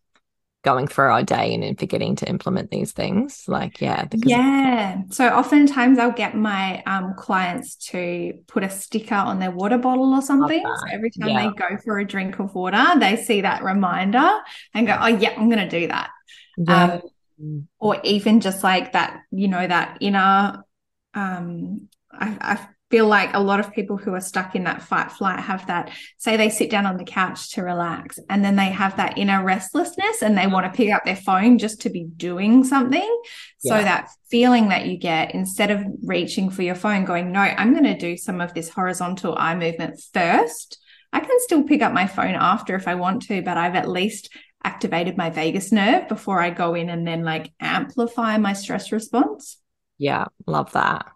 going 0.64 0.88
through 0.88 1.10
our 1.10 1.24
day 1.24 1.54
and 1.54 1.64
then 1.64 1.76
forgetting 1.76 2.16
to 2.18 2.28
implement 2.28 2.70
these 2.70 2.92
things 2.92 3.46
like 3.48 3.80
yeah 3.80 4.06
yeah 4.26 5.02
so 5.10 5.28
oftentimes 5.30 5.98
i'll 5.98 6.12
get 6.12 6.36
my 6.36 6.84
um, 6.84 7.14
clients 7.16 7.76
to 7.76 8.34
put 8.48 8.64
a 8.64 8.70
sticker 8.70 9.16
on 9.16 9.40
their 9.40 9.52
water 9.52 9.78
bottle 9.78 10.14
or 10.14 10.22
something 10.22 10.62
so 10.62 10.92
every 10.92 11.12
time 11.12 11.30
yeah. 11.30 11.48
they 11.48 11.56
go 11.56 11.78
for 11.84 12.00
a 12.00 12.06
drink 12.06 12.40
of 12.40 12.54
water 12.54 12.86
they 13.00 13.16
see 13.16 13.42
that 13.42 13.64
reminder 13.64 14.30
and 14.74 14.86
go 14.86 14.98
oh 15.00 15.08
yeah 15.08 15.34
i'm 15.38 15.50
going 15.50 15.70
to 15.70 15.80
do 15.80 15.88
that 15.88 16.10
yeah. 16.58 17.00
um, 17.40 17.68
or 17.80 17.98
even 18.04 18.42
just 18.42 18.62
like 18.62 18.92
that 18.92 19.22
you 19.32 19.48
know 19.48 19.66
that 19.66 19.98
inner 20.02 20.66
um 21.14 21.88
I, 22.12 22.38
I 22.42 22.68
feel 22.90 23.08
like 23.08 23.34
a 23.34 23.40
lot 23.40 23.60
of 23.60 23.72
people 23.72 23.98
who 23.98 24.14
are 24.14 24.22
stuck 24.22 24.56
in 24.56 24.64
that 24.64 24.82
fight 24.82 25.12
flight 25.12 25.40
have 25.40 25.66
that 25.68 25.92
say 26.18 26.38
they 26.38 26.50
sit 26.50 26.72
down 26.72 26.86
on 26.86 26.98
the 26.98 27.04
couch 27.04 27.52
to 27.52 27.62
relax 27.62 28.18
and 28.30 28.44
then 28.44 28.56
they 28.56 28.66
have 28.66 28.98
that 28.98 29.18
inner 29.18 29.44
restlessness 29.44 30.22
and 30.22 30.38
they 30.38 30.44
mm-hmm. 30.44 30.54
want 30.54 30.66
to 30.66 30.76
pick 30.76 30.92
up 30.92 31.06
their 31.06 31.16
phone 31.16 31.58
just 31.58 31.82
to 31.82 31.90
be 31.90 32.04
doing 32.04 32.64
something. 32.64 33.22
Yeah. 33.62 33.78
so 33.78 33.84
that 33.84 34.10
feeling 34.32 34.70
that 34.70 34.88
you 34.88 34.98
get 34.98 35.36
instead 35.36 35.70
of 35.70 35.84
reaching 36.04 36.50
for 36.50 36.62
your 36.62 36.76
phone 36.76 37.04
going 37.04 37.32
no 37.32 37.42
i'm 37.42 37.74
going 37.74 37.84
to 37.84 37.98
do 37.98 38.16
some 38.16 38.42
of 38.42 38.54
this 38.54 38.70
horizontal 38.70 39.36
eye 39.38 39.56
movement 39.56 40.02
first. 40.14 40.80
I 41.12 41.20
can 41.20 41.40
still 41.40 41.64
pick 41.64 41.82
up 41.82 41.94
my 41.94 42.08
phone 42.08 42.36
after 42.36 42.76
if 42.76 42.88
i 42.88 42.96
want 42.96 43.24
to 43.24 43.42
but 43.42 43.58
i've 43.58 43.76
at 43.76 43.90
least 43.90 44.30
activated 44.64 45.18
my 45.18 45.30
vagus 45.30 45.72
nerve 45.72 46.08
before 46.08 46.42
i 46.42 46.50
go 46.50 46.74
in 46.74 46.90
and 46.90 47.06
then 47.06 47.24
like 47.24 47.52
amplify 47.60 48.38
my 48.38 48.54
stress 48.54 48.92
response. 48.92 49.58
Yeah 49.98 50.26
love 50.48 50.72
that 50.72 51.08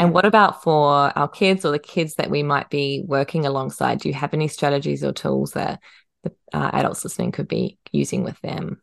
and 0.00 0.14
what 0.14 0.24
about 0.24 0.62
for 0.62 0.86
our 1.16 1.28
kids 1.28 1.64
or 1.64 1.72
the 1.72 1.78
kids 1.78 2.14
that 2.14 2.30
we 2.30 2.42
might 2.42 2.70
be 2.70 3.02
working 3.06 3.44
alongside? 3.44 4.00
Do 4.00 4.08
you 4.08 4.14
have 4.14 4.32
any 4.32 4.48
strategies 4.48 5.04
or 5.04 5.12
tools 5.12 5.52
that 5.52 5.80
the 6.22 6.32
uh, 6.52 6.70
adults 6.72 7.04
listening 7.04 7.32
could 7.32 7.48
be 7.48 7.78
using 7.90 8.24
with 8.24 8.40
them? 8.40 8.80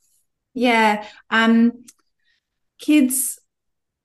Yeah. 0.54 1.06
Um, 1.30 1.86
kids, 2.80 3.40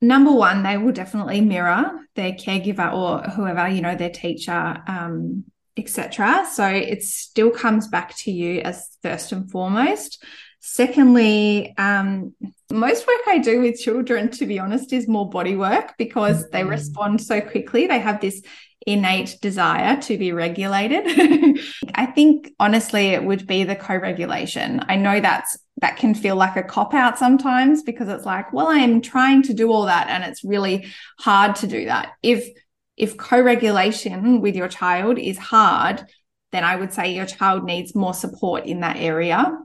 number 0.01 0.33
one, 0.33 0.62
they 0.62 0.79
will 0.79 0.93
definitely 0.93 1.40
mirror 1.40 2.01
their 2.14 2.33
caregiver 2.33 2.93
or 2.93 3.31
whoever, 3.31 3.69
you 3.69 3.83
know, 3.83 3.97
their 3.97 4.11
teacher, 4.11 4.83
um, 4.87 5.45
etc. 5.77 6.47
So 6.51 6.67
it 6.67 7.03
still 7.03 7.51
comes 7.51 7.88
back 7.88 8.17
to 8.19 8.31
you 8.31 8.61
as 8.61 8.97
first 9.03 9.33
and 9.33 9.51
foremost. 9.51 10.23
Secondly, 10.66 11.74
um, 11.77 12.33
most 12.72 13.07
work 13.07 13.20
I 13.27 13.37
do 13.37 13.61
with 13.61 13.79
children, 13.79 14.31
to 14.31 14.46
be 14.46 14.59
honest, 14.59 14.94
is 14.94 15.07
more 15.07 15.29
body 15.29 15.57
work 15.57 15.92
because 15.98 16.48
they 16.48 16.64
respond 16.64 17.20
so 17.20 17.42
quickly. 17.42 17.87
They 17.87 17.98
have 17.98 18.22
this 18.22 18.40
innate 18.87 19.37
desire 19.42 20.00
to 20.00 20.16
be 20.16 20.33
regulated. 20.33 21.05
I 21.94 22.07
think 22.07 22.55
honestly, 22.59 23.09
it 23.09 23.22
would 23.22 23.46
be 23.46 23.64
the 23.64 23.77
co 23.77 23.96
regulation. 23.96 24.83
I 24.88 24.96
know 24.96 25.20
that's 25.20 25.59
that 25.83 25.98
can 25.98 26.14
feel 26.14 26.35
like 26.35 26.57
a 26.57 26.62
cop 26.62 26.94
out 26.94 27.18
sometimes 27.18 27.83
because 27.83 28.09
it's 28.09 28.24
like, 28.24 28.50
well, 28.55 28.68
I'm 28.68 29.03
trying 29.03 29.42
to 29.42 29.53
do 29.53 29.70
all 29.70 29.85
that 29.85 30.09
and 30.09 30.24
it's 30.24 30.44
really 30.44 30.87
hard 31.18 31.57
to 31.57 31.66
do 31.66 31.85
that. 31.85 32.12
If 32.22 32.48
if 32.96 33.18
co-regulation 33.18 34.40
with 34.40 34.57
your 34.57 34.68
child 34.68 35.18
is 35.18 35.37
hard, 35.37 36.07
then 36.53 36.64
I 36.64 36.77
would 36.77 36.94
say 36.94 37.12
your 37.12 37.27
child 37.27 37.64
needs 37.64 37.94
more 37.94 38.14
support 38.14 38.64
in 38.64 38.81
that 38.81 38.96
area 38.96 39.59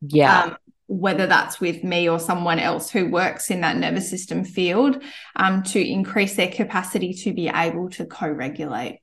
yeah. 0.00 0.42
Um, 0.42 0.56
whether 0.86 1.26
that's 1.26 1.60
with 1.60 1.84
me 1.84 2.08
or 2.08 2.18
someone 2.18 2.58
else 2.58 2.88
who 2.90 3.10
works 3.10 3.50
in 3.50 3.60
that 3.60 3.76
nervous 3.76 4.08
system 4.08 4.42
field, 4.42 5.02
um, 5.36 5.62
to 5.62 5.78
increase 5.78 6.34
their 6.36 6.48
capacity 6.50 7.12
to 7.12 7.32
be 7.34 7.48
able 7.48 7.90
to 7.90 8.06
co 8.06 8.26
regulate. 8.26 9.00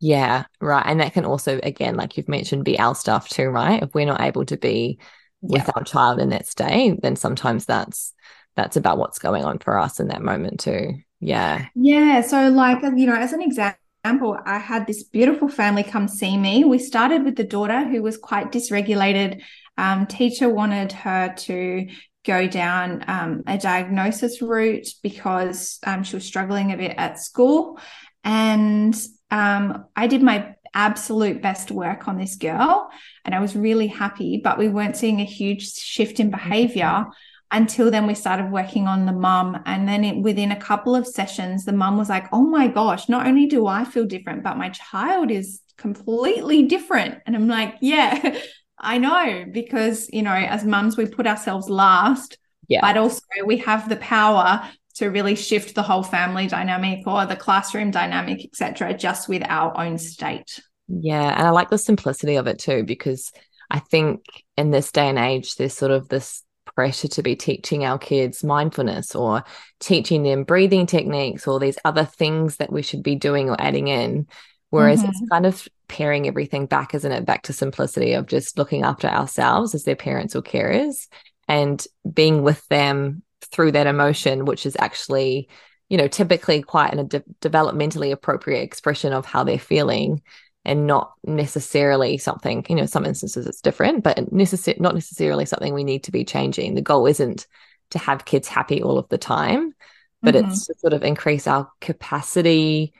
Yeah, 0.00 0.44
right. 0.60 0.84
And 0.84 1.00
that 1.00 1.12
can 1.12 1.24
also, 1.24 1.60
again, 1.62 1.96
like 1.96 2.16
you've 2.16 2.28
mentioned, 2.28 2.64
be 2.64 2.78
our 2.78 2.94
stuff 2.94 3.28
too, 3.28 3.48
right? 3.48 3.82
If 3.82 3.94
we're 3.94 4.06
not 4.06 4.20
able 4.20 4.44
to 4.46 4.56
be 4.56 4.98
with 5.40 5.70
our 5.76 5.84
child 5.84 6.18
in 6.18 6.30
that 6.30 6.46
state, 6.46 7.00
then 7.02 7.16
sometimes 7.16 7.64
that's 7.64 8.12
that's 8.56 8.76
about 8.76 8.98
what's 8.98 9.20
going 9.20 9.44
on 9.44 9.60
for 9.60 9.78
us 9.78 10.00
in 10.00 10.08
that 10.08 10.22
moment 10.22 10.58
too. 10.60 10.94
Yeah. 11.20 11.66
Yeah. 11.74 12.20
So, 12.22 12.48
like, 12.48 12.82
you 12.82 13.06
know, 13.06 13.14
as 13.14 13.32
an 13.32 13.42
example, 13.42 14.36
I 14.44 14.58
had 14.58 14.86
this 14.86 15.04
beautiful 15.04 15.48
family 15.48 15.84
come 15.84 16.08
see 16.08 16.36
me. 16.36 16.64
We 16.64 16.78
started 16.78 17.24
with 17.24 17.36
the 17.36 17.44
daughter 17.44 17.84
who 17.84 18.02
was 18.02 18.16
quite 18.16 18.50
dysregulated. 18.50 19.42
Um, 19.78 20.06
teacher 20.06 20.48
wanted 20.48 20.92
her 20.92 21.32
to 21.34 21.88
go 22.24 22.46
down 22.46 23.04
um, 23.08 23.42
a 23.46 23.56
diagnosis 23.56 24.42
route 24.42 24.88
because 25.02 25.78
um, 25.86 26.02
she 26.02 26.16
was 26.16 26.26
struggling 26.26 26.72
a 26.72 26.76
bit 26.76 26.94
at 26.98 27.18
school. 27.18 27.78
And 28.22 28.94
um, 29.30 29.86
I 29.96 30.06
did 30.08 30.22
my 30.22 30.54
absolute 30.74 31.40
best 31.40 31.70
work 31.70 32.06
on 32.06 32.18
this 32.18 32.36
girl 32.36 32.90
and 33.24 33.34
I 33.34 33.40
was 33.40 33.56
really 33.56 33.86
happy, 33.86 34.40
but 34.42 34.58
we 34.58 34.68
weren't 34.68 34.96
seeing 34.96 35.20
a 35.20 35.24
huge 35.24 35.72
shift 35.72 36.20
in 36.20 36.30
behavior 36.30 37.06
until 37.50 37.90
then 37.90 38.06
we 38.06 38.14
started 38.14 38.50
working 38.50 38.86
on 38.86 39.06
the 39.06 39.12
mum. 39.12 39.62
And 39.64 39.88
then 39.88 40.04
it, 40.04 40.22
within 40.22 40.52
a 40.52 40.60
couple 40.60 40.94
of 40.94 41.06
sessions 41.06 41.64
the 41.64 41.72
mum 41.72 41.96
was 41.96 42.10
like 42.10 42.26
oh 42.32 42.42
my 42.42 42.68
gosh 42.68 43.08
not 43.08 43.26
only 43.26 43.46
do 43.46 43.66
i 43.66 43.84
feel 43.84 44.04
different 44.04 44.42
but 44.42 44.58
my 44.58 44.68
child 44.68 45.30
is 45.30 45.60
completely 45.78 46.64
different. 46.64 47.20
And 47.26 47.34
i'm 47.34 47.48
like 47.48 47.76
yeah 47.80 48.38
i 48.80 48.98
know 48.98 49.44
because 49.50 50.08
you 50.12 50.22
know 50.22 50.32
as 50.32 50.64
mums 50.64 50.96
we 50.96 51.06
put 51.06 51.26
ourselves 51.26 51.68
last 51.68 52.38
yeah. 52.68 52.80
but 52.80 52.96
also 52.96 53.20
we 53.44 53.56
have 53.56 53.88
the 53.88 53.96
power 53.96 54.62
to 54.94 55.08
really 55.08 55.34
shift 55.36 55.74
the 55.74 55.82
whole 55.82 56.02
family 56.02 56.46
dynamic 56.46 57.06
or 57.06 57.24
the 57.26 57.36
classroom 57.36 57.90
dynamic 57.90 58.44
etc 58.44 58.92
just 58.94 59.28
with 59.28 59.42
our 59.48 59.76
own 59.78 59.98
state 59.98 60.60
yeah 60.88 61.34
and 61.36 61.46
i 61.46 61.50
like 61.50 61.70
the 61.70 61.78
simplicity 61.78 62.36
of 62.36 62.46
it 62.46 62.58
too 62.58 62.84
because 62.84 63.32
i 63.70 63.78
think 63.78 64.24
in 64.56 64.70
this 64.70 64.92
day 64.92 65.08
and 65.08 65.18
age 65.18 65.56
there's 65.56 65.74
sort 65.74 65.92
of 65.92 66.08
this 66.08 66.44
pressure 66.78 67.08
to 67.08 67.22
be 67.22 67.34
teaching 67.34 67.84
our 67.84 67.98
kids 67.98 68.44
mindfulness 68.44 69.14
or 69.16 69.42
teaching 69.80 70.22
them 70.22 70.44
breathing 70.44 70.86
techniques 70.86 71.48
or 71.48 71.58
these 71.58 71.76
other 71.84 72.04
things 72.04 72.58
that 72.58 72.72
we 72.72 72.82
should 72.82 73.02
be 73.02 73.16
doing 73.16 73.50
or 73.50 73.60
adding 73.60 73.88
in. 73.88 74.28
Whereas 74.70 75.00
mm-hmm. 75.00 75.10
it's 75.10 75.30
kind 75.30 75.46
of 75.46 75.66
paring 75.88 76.26
everything 76.26 76.66
back, 76.66 76.94
isn't 76.94 77.12
it? 77.12 77.24
Back 77.24 77.44
to 77.44 77.52
simplicity 77.52 78.12
of 78.12 78.26
just 78.26 78.58
looking 78.58 78.82
after 78.82 79.08
ourselves 79.08 79.74
as 79.74 79.84
their 79.84 79.96
parents 79.96 80.36
or 80.36 80.42
carers 80.42 81.08
and 81.48 81.84
being 82.12 82.42
with 82.42 82.66
them 82.68 83.22
through 83.50 83.72
that 83.72 83.86
emotion, 83.86 84.44
which 84.44 84.66
is 84.66 84.76
actually, 84.78 85.48
you 85.88 85.96
know, 85.96 86.08
typically 86.08 86.60
quite 86.62 86.92
a 86.98 87.04
de- 87.04 87.24
developmentally 87.40 88.12
appropriate 88.12 88.62
expression 88.62 89.12
of 89.14 89.24
how 89.24 89.44
they're 89.44 89.58
feeling 89.58 90.20
and 90.64 90.86
not 90.86 91.14
necessarily 91.24 92.18
something 92.18 92.66
you 92.68 92.74
know 92.74 92.84
some 92.84 93.06
instances 93.06 93.46
it's 93.46 93.62
different 93.62 94.02
but 94.02 94.16
necessar- 94.30 94.78
not 94.78 94.94
necessarily 94.94 95.46
something 95.46 95.72
we 95.72 95.84
need 95.84 96.04
to 96.04 96.12
be 96.12 96.24
changing 96.24 96.74
the 96.74 96.82
goal 96.82 97.06
isn't 97.06 97.46
to 97.90 97.98
have 97.98 98.24
kids 98.24 98.48
happy 98.48 98.82
all 98.82 98.98
of 98.98 99.08
the 99.08 99.16
time 99.16 99.72
but 100.20 100.34
mm-hmm. 100.34 100.50
it's 100.50 100.66
to 100.66 100.74
sort 100.78 100.92
of 100.92 101.02
increase 101.02 101.46
our 101.46 101.70
capacity 101.80 102.92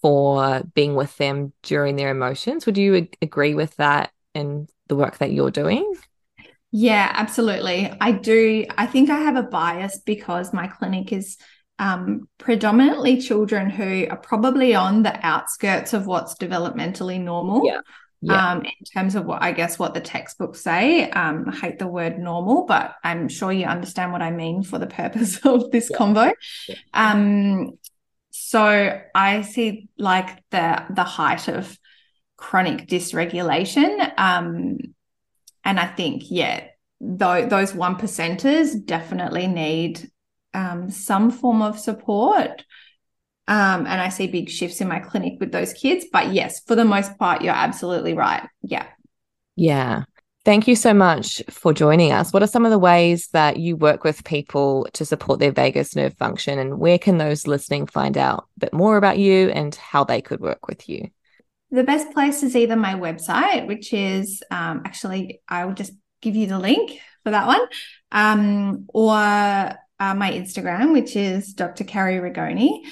for 0.00 0.62
being 0.74 0.94
with 0.94 1.16
them 1.16 1.52
during 1.62 1.96
their 1.96 2.10
emotions 2.10 2.66
would 2.66 2.78
you 2.78 2.94
ag- 2.94 3.16
agree 3.22 3.54
with 3.54 3.74
that 3.76 4.10
in 4.34 4.66
the 4.88 4.96
work 4.96 5.18
that 5.18 5.32
you're 5.32 5.50
doing 5.50 5.94
yeah 6.70 7.10
absolutely 7.14 7.92
i 8.00 8.12
do 8.12 8.64
i 8.76 8.86
think 8.86 9.10
i 9.10 9.18
have 9.18 9.36
a 9.36 9.42
bias 9.42 10.00
because 10.04 10.52
my 10.52 10.66
clinic 10.66 11.12
is 11.12 11.38
um, 11.78 12.28
predominantly 12.38 13.20
children 13.20 13.70
who 13.70 14.06
are 14.10 14.16
probably 14.16 14.74
on 14.74 15.02
the 15.02 15.26
outskirts 15.26 15.92
of 15.92 16.06
what's 16.06 16.34
developmentally 16.34 17.20
normal. 17.20 17.64
Yeah. 17.64 17.80
Yeah. 18.20 18.50
Um, 18.50 18.64
in 18.64 18.84
terms 18.92 19.14
of 19.14 19.26
what 19.26 19.42
I 19.42 19.52
guess 19.52 19.78
what 19.78 19.94
the 19.94 20.00
textbooks 20.00 20.60
say. 20.60 21.08
Um, 21.08 21.44
I 21.46 21.54
hate 21.54 21.78
the 21.78 21.86
word 21.86 22.18
normal, 22.18 22.64
but 22.64 22.96
I'm 23.04 23.28
sure 23.28 23.52
you 23.52 23.64
understand 23.64 24.10
what 24.10 24.22
I 24.22 24.32
mean 24.32 24.64
for 24.64 24.76
the 24.76 24.88
purpose 24.88 25.38
of 25.44 25.70
this 25.70 25.88
yeah. 25.88 25.96
convo. 25.96 26.32
Yeah. 26.68 26.74
Um, 26.94 27.78
so 28.48 28.98
I 29.14 29.42
see 29.42 29.90
like 29.98 30.42
the 30.48 30.82
the 30.88 31.04
height 31.04 31.48
of 31.48 31.78
chronic 32.38 32.88
dysregulation. 32.88 34.10
Um, 34.18 34.78
and 35.64 35.78
I 35.78 35.84
think, 35.84 36.30
yeah, 36.30 36.64
th- 36.98 37.50
those 37.50 37.74
one 37.74 37.96
percenters 37.96 38.82
definitely 38.86 39.48
need 39.48 40.10
um, 40.54 40.88
some 40.88 41.30
form 41.30 41.60
of 41.60 41.78
support. 41.78 42.64
Um, 43.48 43.86
and 43.86 44.00
I 44.00 44.08
see 44.08 44.28
big 44.28 44.48
shifts 44.48 44.80
in 44.80 44.88
my 44.88 45.00
clinic 45.00 45.34
with 45.40 45.52
those 45.52 45.74
kids. 45.74 46.06
But 46.10 46.32
yes, 46.32 46.60
for 46.66 46.74
the 46.74 46.86
most 46.86 47.18
part, 47.18 47.42
you're 47.42 47.52
absolutely 47.52 48.14
right. 48.14 48.48
Yeah. 48.62 48.86
Yeah. 49.56 50.04
Thank 50.48 50.66
you 50.66 50.76
so 50.76 50.94
much 50.94 51.42
for 51.50 51.74
joining 51.74 52.10
us. 52.10 52.32
What 52.32 52.42
are 52.42 52.46
some 52.46 52.64
of 52.64 52.70
the 52.70 52.78
ways 52.78 53.28
that 53.34 53.58
you 53.58 53.76
work 53.76 54.02
with 54.02 54.24
people 54.24 54.88
to 54.94 55.04
support 55.04 55.40
their 55.40 55.52
vagus 55.52 55.94
nerve 55.94 56.16
function, 56.16 56.58
and 56.58 56.78
where 56.78 56.98
can 56.98 57.18
those 57.18 57.46
listening 57.46 57.86
find 57.86 58.16
out 58.16 58.46
a 58.56 58.60
bit 58.60 58.72
more 58.72 58.96
about 58.96 59.18
you 59.18 59.50
and 59.50 59.74
how 59.74 60.04
they 60.04 60.22
could 60.22 60.40
work 60.40 60.66
with 60.66 60.88
you? 60.88 61.10
The 61.70 61.84
best 61.84 62.14
place 62.14 62.42
is 62.42 62.56
either 62.56 62.76
my 62.76 62.94
website, 62.94 63.66
which 63.66 63.92
is 63.92 64.42
um, 64.50 64.80
actually, 64.86 65.42
I 65.46 65.66
will 65.66 65.74
just 65.74 65.92
give 66.22 66.34
you 66.34 66.46
the 66.46 66.58
link 66.58 66.98
for 67.24 67.30
that 67.30 67.46
one, 67.46 67.60
um, 68.10 68.86
or 68.88 69.12
uh, 69.12 69.74
my 69.98 70.32
Instagram, 70.32 70.94
which 70.94 71.14
is 71.14 71.52
Dr. 71.52 71.84
Carrie 71.84 72.20
Rigoni. 72.20 72.86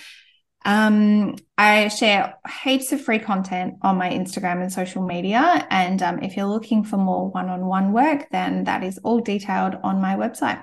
Um, 0.66 1.36
I 1.56 1.86
share 1.88 2.34
heaps 2.64 2.90
of 2.90 3.00
free 3.00 3.20
content 3.20 3.76
on 3.82 3.96
my 3.96 4.10
Instagram 4.10 4.60
and 4.60 4.72
social 4.72 5.00
media. 5.00 5.64
And 5.70 6.02
um, 6.02 6.18
if 6.22 6.36
you're 6.36 6.46
looking 6.46 6.82
for 6.82 6.96
more 6.96 7.30
one 7.30 7.48
on 7.48 7.66
one 7.66 7.92
work, 7.92 8.26
then 8.32 8.64
that 8.64 8.82
is 8.82 8.98
all 8.98 9.20
detailed 9.20 9.76
on 9.84 10.00
my 10.00 10.16
website. 10.16 10.60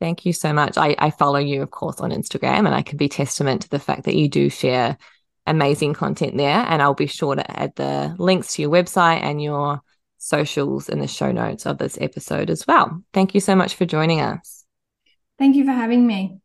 Thank 0.00 0.26
you 0.26 0.32
so 0.32 0.52
much. 0.52 0.76
I, 0.76 0.96
I 0.98 1.10
follow 1.10 1.38
you, 1.38 1.62
of 1.62 1.70
course, 1.70 2.00
on 2.00 2.10
Instagram, 2.10 2.66
and 2.66 2.74
I 2.74 2.82
can 2.82 2.98
be 2.98 3.08
testament 3.08 3.62
to 3.62 3.68
the 3.68 3.78
fact 3.78 4.04
that 4.04 4.16
you 4.16 4.28
do 4.28 4.50
share 4.50 4.98
amazing 5.46 5.94
content 5.94 6.36
there. 6.36 6.66
And 6.68 6.82
I'll 6.82 6.94
be 6.94 7.06
sure 7.06 7.36
to 7.36 7.50
add 7.58 7.76
the 7.76 8.16
links 8.18 8.54
to 8.54 8.62
your 8.62 8.70
website 8.72 9.22
and 9.22 9.40
your 9.40 9.80
socials 10.18 10.88
in 10.88 10.98
the 10.98 11.06
show 11.06 11.30
notes 11.30 11.66
of 11.66 11.78
this 11.78 11.96
episode 12.00 12.50
as 12.50 12.66
well. 12.66 13.00
Thank 13.12 13.34
you 13.34 13.40
so 13.40 13.54
much 13.54 13.76
for 13.76 13.84
joining 13.84 14.20
us. 14.20 14.64
Thank 15.38 15.54
you 15.54 15.64
for 15.64 15.72
having 15.72 16.04
me. 16.04 16.40